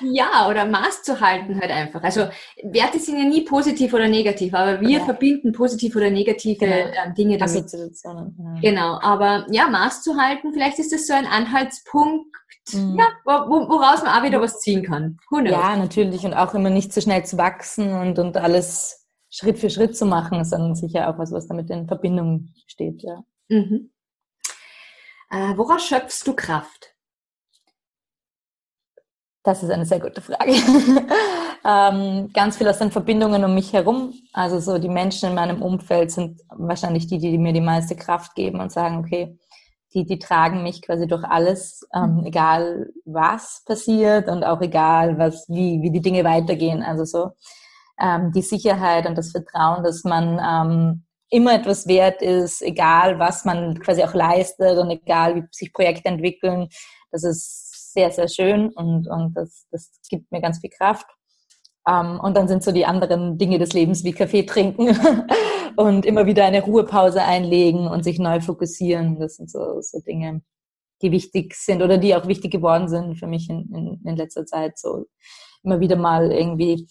[0.00, 2.02] Ja, oder Maß zu halten halt einfach.
[2.02, 2.28] Also
[2.62, 5.04] Werte sind ja nie positiv oder negativ, aber wir ja.
[5.04, 6.74] verbinden positiv oder negative genau.
[6.74, 7.70] äh, Dinge damit.
[8.38, 8.60] Ja.
[8.62, 12.26] Genau, aber ja, Maß zu halten, vielleicht ist das so ein Anhaltspunkt,
[12.72, 12.98] mhm.
[12.98, 15.18] ja, woraus man auch wieder was ziehen kann.
[15.52, 16.24] Ja, natürlich.
[16.24, 19.96] Und auch immer nicht zu so schnell zu wachsen und, und alles Schritt für Schritt
[19.96, 23.02] zu machen, dann sicher auch was, was damit in Verbindung steht.
[23.02, 23.24] Ja.
[23.48, 23.90] Mhm.
[25.30, 26.94] Äh, woraus schöpfst du Kraft?
[29.42, 30.52] Das ist eine sehr gute Frage.
[31.64, 34.12] ähm, ganz viel aus den Verbindungen um mich herum.
[34.32, 38.34] Also so die Menschen in meinem Umfeld sind wahrscheinlich die, die mir die meiste Kraft
[38.34, 39.38] geben und sagen, okay,
[39.94, 42.26] die, die tragen mich quasi durch alles, ähm, mhm.
[42.26, 46.82] egal was passiert und auch egal, was, wie, wie die Dinge weitergehen.
[46.82, 47.30] Also so
[48.00, 53.44] ähm, die Sicherheit und das Vertrauen, dass man ähm, immer etwas wert ist, egal was
[53.44, 56.68] man quasi auch leistet und egal wie sich Projekte entwickeln.
[57.10, 61.06] Das ist sehr, sehr schön und, und das, das gibt mir ganz viel Kraft.
[61.84, 64.98] Um, ähm, und dann sind so die anderen Dinge des Lebens wie Kaffee trinken
[65.76, 69.18] und immer wieder eine Ruhepause einlegen und sich neu fokussieren.
[69.18, 70.42] Das sind so, so Dinge,
[71.00, 74.44] die wichtig sind oder die auch wichtig geworden sind für mich in, in, in letzter
[74.44, 74.78] Zeit.
[74.78, 75.06] So
[75.62, 76.86] immer wieder mal irgendwie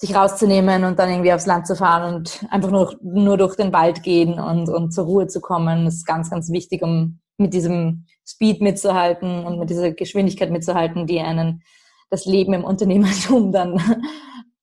[0.00, 3.70] sich rauszunehmen und dann irgendwie aufs Land zu fahren und einfach nur, nur durch den
[3.70, 8.06] Wald gehen und, und zur Ruhe zu kommen, ist ganz, ganz wichtig, um mit diesem
[8.26, 11.62] Speed mitzuhalten und mit dieser Geschwindigkeit mitzuhalten, die einen
[12.08, 13.78] das Leben im Unternehmertum dann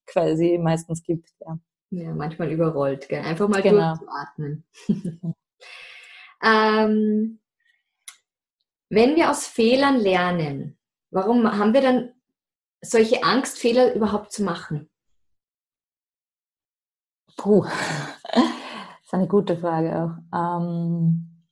[0.07, 1.29] quasi meistens gibt.
[1.39, 1.59] Ja,
[1.91, 3.21] ja manchmal überrollt, gell?
[3.21, 3.93] einfach mal genau.
[3.95, 4.65] durchzuatmen.
[6.43, 7.39] ähm,
[8.89, 10.79] wenn wir aus Fehlern lernen,
[11.11, 12.09] warum haben wir dann
[12.81, 14.89] solche Angst, Fehler überhaupt zu machen?
[17.38, 17.63] Puh,
[18.33, 18.43] das
[19.05, 20.59] ist eine gute Frage auch.
[20.59, 21.45] Ähm,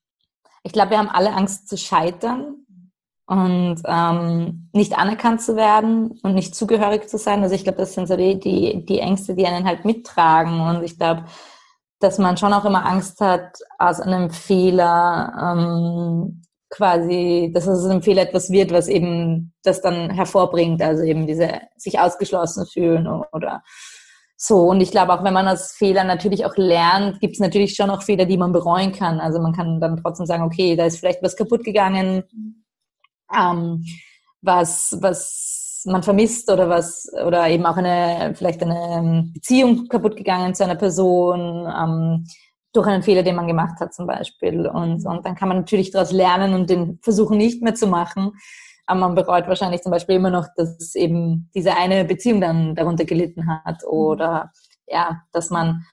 [0.63, 2.65] ich glaube, wir haben alle Angst zu scheitern
[3.27, 7.43] und ähm, nicht anerkannt zu werden und nicht zugehörig zu sein.
[7.43, 10.59] Also ich glaube, das sind so die, die, die Ängste, die einen halt mittragen.
[10.59, 11.25] Und ich glaube,
[11.99, 18.01] dass man schon auch immer Angst hat, aus einem Fehler ähm, quasi, dass aus einem
[18.01, 20.81] Fehler etwas wird, was eben das dann hervorbringt.
[20.81, 23.63] Also eben diese sich ausgeschlossen fühlen oder
[24.37, 27.75] so, und ich glaube auch, wenn man aus Fehlern natürlich auch lernt, gibt es natürlich
[27.75, 29.19] schon auch Fehler, die man bereuen kann.
[29.21, 32.23] Also man kann dann trotzdem sagen, okay, da ist vielleicht was kaputt gegangen,
[33.33, 33.85] ähm,
[34.41, 40.53] was, was man vermisst oder was, oder eben auch eine, vielleicht eine Beziehung kaputt gegangen
[40.53, 42.25] zu einer Person, ähm,
[42.73, 44.67] durch einen Fehler, den man gemacht hat zum Beispiel.
[44.67, 48.33] Und, und dann kann man natürlich daraus lernen und den versuchen nicht mehr zu machen.
[48.85, 53.05] Aber man bereut wahrscheinlich zum Beispiel immer noch, dass eben diese eine Beziehung dann darunter
[53.05, 54.51] gelitten hat oder
[54.87, 55.85] ja, dass man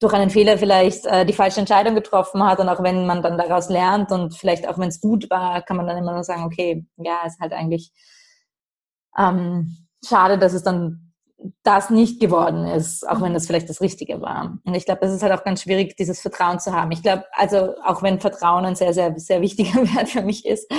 [0.00, 3.38] durch einen Fehler vielleicht äh, die falsche Entscheidung getroffen hat und auch wenn man dann
[3.38, 6.44] daraus lernt und vielleicht auch wenn es gut war, kann man dann immer nur sagen,
[6.44, 7.92] okay, ja, ist halt eigentlich
[9.16, 11.12] ähm, schade, dass es dann
[11.62, 14.58] das nicht geworden ist, auch wenn das vielleicht das Richtige war.
[14.64, 16.92] Und ich glaube, es ist halt auch ganz schwierig, dieses Vertrauen zu haben.
[16.92, 20.70] Ich glaube, also auch wenn Vertrauen ein sehr, sehr, sehr wichtiger Wert für mich ist,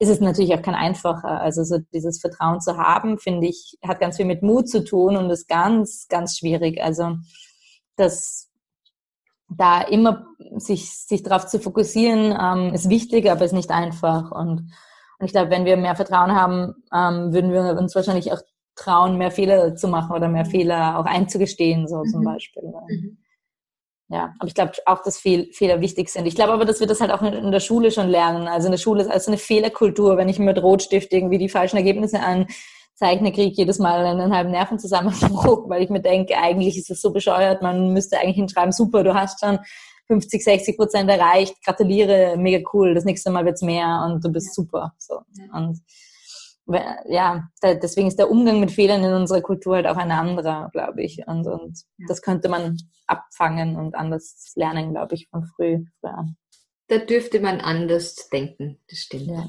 [0.00, 1.40] ist es natürlich auch kein einfacher.
[1.42, 5.14] Also so dieses Vertrauen zu haben, finde ich, hat ganz viel mit Mut zu tun
[5.14, 6.82] und ist ganz, ganz schwierig.
[6.82, 7.18] Also
[7.96, 8.50] das
[9.50, 10.26] da immer
[10.56, 14.30] sich, sich darauf zu fokussieren, ähm, ist wichtig, aber ist nicht einfach.
[14.30, 14.72] Und,
[15.18, 18.40] und ich glaube, wenn wir mehr Vertrauen haben, ähm, würden wir uns wahrscheinlich auch
[18.76, 22.08] trauen, mehr Fehler zu machen oder mehr Fehler auch einzugestehen, so mhm.
[22.08, 22.62] zum Beispiel.
[22.62, 23.18] Mhm.
[24.12, 26.26] Ja, aber ich glaube auch, dass Fehl Fehler wichtig sind.
[26.26, 28.48] Ich glaube aber, dass wir das halt auch in der Schule schon lernen.
[28.48, 30.16] Also in der Schule ist also eine Fehlerkultur.
[30.16, 34.50] Wenn ich mit Rotstift irgendwie die falschen Ergebnisse anzeichne, kriege ich jedes Mal einen halben
[34.50, 39.04] Nervenzusammenbruch, weil ich mir denke, eigentlich ist es so bescheuert, man müsste eigentlich hinschreiben, super,
[39.04, 39.60] du hast schon
[40.08, 44.48] 50, 60 Prozent erreicht, gratuliere, mega cool, das nächste Mal wird's mehr und du bist
[44.48, 44.52] ja.
[44.54, 44.92] super.
[44.98, 45.20] So.
[45.52, 45.80] Und
[47.06, 51.02] ja, deswegen ist der Umgang mit Fehlern in unserer Kultur halt auch ein anderer, glaube
[51.02, 51.26] ich.
[51.26, 52.06] Und, und ja.
[52.08, 56.36] das könnte man abfangen und anders lernen, glaube ich, von früh, früh an.
[56.88, 59.28] Da dürfte man anders denken, das stimmt.
[59.28, 59.48] Ja.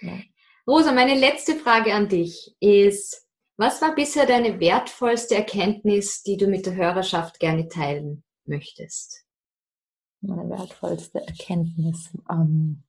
[0.00, 0.18] Ja.
[0.66, 6.46] Rosa, meine letzte Frage an dich ist, was war bisher deine wertvollste Erkenntnis, die du
[6.46, 9.24] mit der Hörerschaft gerne teilen möchtest?
[10.20, 12.10] Meine wertvollste Erkenntnis.
[12.30, 12.82] Ähm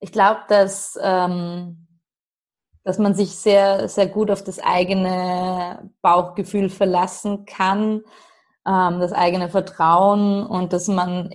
[0.00, 1.86] ich glaube, dass, ähm,
[2.84, 8.02] dass man sich sehr, sehr gut auf das eigene Bauchgefühl verlassen kann,
[8.66, 11.34] ähm, das eigene Vertrauen und dass man,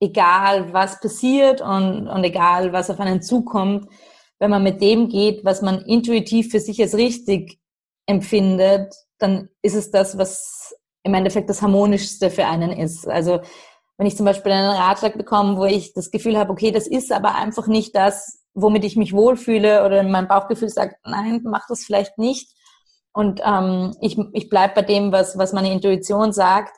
[0.00, 3.88] egal was passiert und, und egal was auf einen zukommt,
[4.38, 7.58] wenn man mit dem geht, was man intuitiv für sich als richtig
[8.06, 13.08] empfindet, dann ist es das, was im Endeffekt das Harmonischste für einen ist.
[13.08, 13.40] Also
[13.98, 17.12] wenn ich zum Beispiel einen Ratschlag bekomme, wo ich das Gefühl habe, okay, das ist
[17.12, 21.84] aber einfach nicht das, womit ich mich wohlfühle oder mein Bauchgefühl sagt, nein, mach das
[21.84, 22.50] vielleicht nicht.
[23.12, 26.76] Und ähm, ich, ich bleibe bei dem, was, was meine Intuition sagt,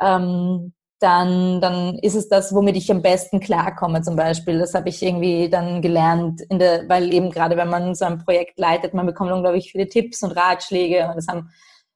[0.00, 4.58] ähm, dann, dann ist es das, womit ich am besten klarkomme zum Beispiel.
[4.58, 8.24] Das habe ich irgendwie dann gelernt, in der, weil eben gerade wenn man so ein
[8.24, 11.50] Projekt leitet, man bekommt unglaublich viele Tipps und Ratschläge und es haben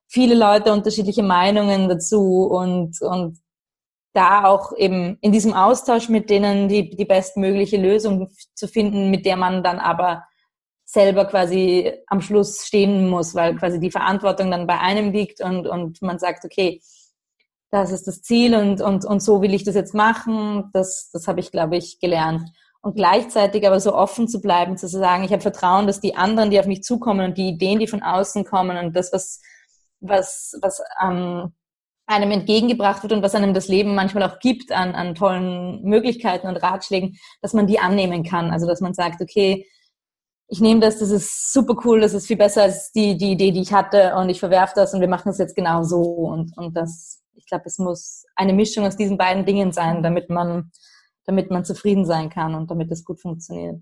[0.07, 3.39] viele Leute unterschiedliche Meinungen dazu und, und
[4.13, 9.25] da auch eben in diesem Austausch mit denen die, die bestmögliche Lösung zu finden, mit
[9.25, 10.25] der man dann aber
[10.83, 15.65] selber quasi am Schluss stehen muss, weil quasi die Verantwortung dann bei einem liegt und,
[15.65, 16.81] und man sagt, okay,
[17.71, 20.69] das ist das Ziel und, und, und so will ich das jetzt machen.
[20.73, 22.49] Das, das habe ich, glaube ich, gelernt.
[22.81, 26.49] Und gleichzeitig aber so offen zu bleiben, zu sagen, ich habe Vertrauen, dass die anderen,
[26.49, 29.39] die auf mich zukommen und die Ideen, die von außen kommen und das, was,
[30.01, 31.53] was, was ähm,
[32.11, 36.47] einem entgegengebracht wird und was einem das Leben manchmal auch gibt an, an tollen Möglichkeiten
[36.47, 38.51] und Ratschlägen, dass man die annehmen kann.
[38.51, 39.65] Also dass man sagt, okay,
[40.47, 43.51] ich nehme das, das ist super cool, das ist viel besser als die, die Idee,
[43.51, 46.01] die ich hatte und ich verwerfe das und wir machen es jetzt genau so.
[46.01, 50.29] Und, und das, ich glaube, es muss eine Mischung aus diesen beiden Dingen sein, damit
[50.29, 50.71] man,
[51.25, 53.81] damit man zufrieden sein kann und damit es gut funktioniert.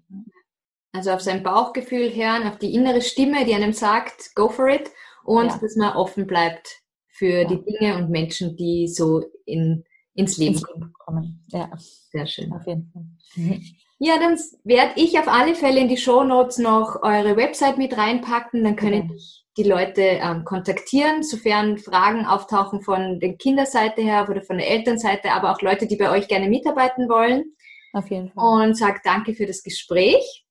[0.93, 4.91] Also auf sein Bauchgefühl hören, auf die innere Stimme, die einem sagt, go for it
[5.23, 5.57] und ja.
[5.57, 6.78] dass man offen bleibt
[7.19, 7.43] für ja.
[7.43, 9.83] die Dinge und Menschen, die so in,
[10.15, 10.61] ins Leben
[11.05, 11.45] kommen.
[11.51, 11.69] Ja.
[12.11, 12.51] Sehr schön.
[12.53, 13.03] Auf jeden Fall.
[13.35, 13.61] Mhm.
[14.01, 17.97] Ja, dann werde ich auf alle Fälle in die Show Notes noch eure Website mit
[17.97, 18.63] reinpacken.
[18.63, 19.19] Dann können mhm.
[19.57, 25.33] die Leute ähm, kontaktieren, sofern Fragen auftauchen von der Kinderseite her oder von der Elternseite,
[25.33, 27.43] aber auch Leute, die bei euch gerne mitarbeiten wollen.
[27.91, 28.67] Auf jeden Fall.
[28.67, 30.45] Und sag danke für das Gespräch.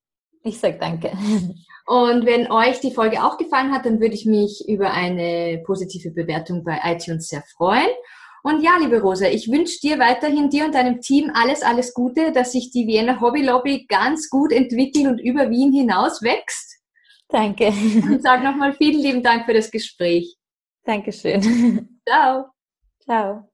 [0.45, 1.13] Ich sag danke.
[1.89, 6.11] Und wenn euch die Folge auch gefallen hat, dann würde ich mich über eine positive
[6.11, 7.89] Bewertung bei iTunes sehr freuen.
[8.43, 12.31] Und ja, liebe Rosa, ich wünsche dir weiterhin, dir und deinem Team alles, alles Gute,
[12.31, 16.79] dass sich die Wiener Hobby Lobby ganz gut entwickelt und über Wien hinaus wächst.
[17.31, 17.69] Danke.
[17.69, 20.37] Und sage nochmal vielen lieben Dank für das Gespräch.
[20.85, 22.01] Dankeschön.
[22.07, 22.51] Ciao.
[23.03, 23.48] Ciao.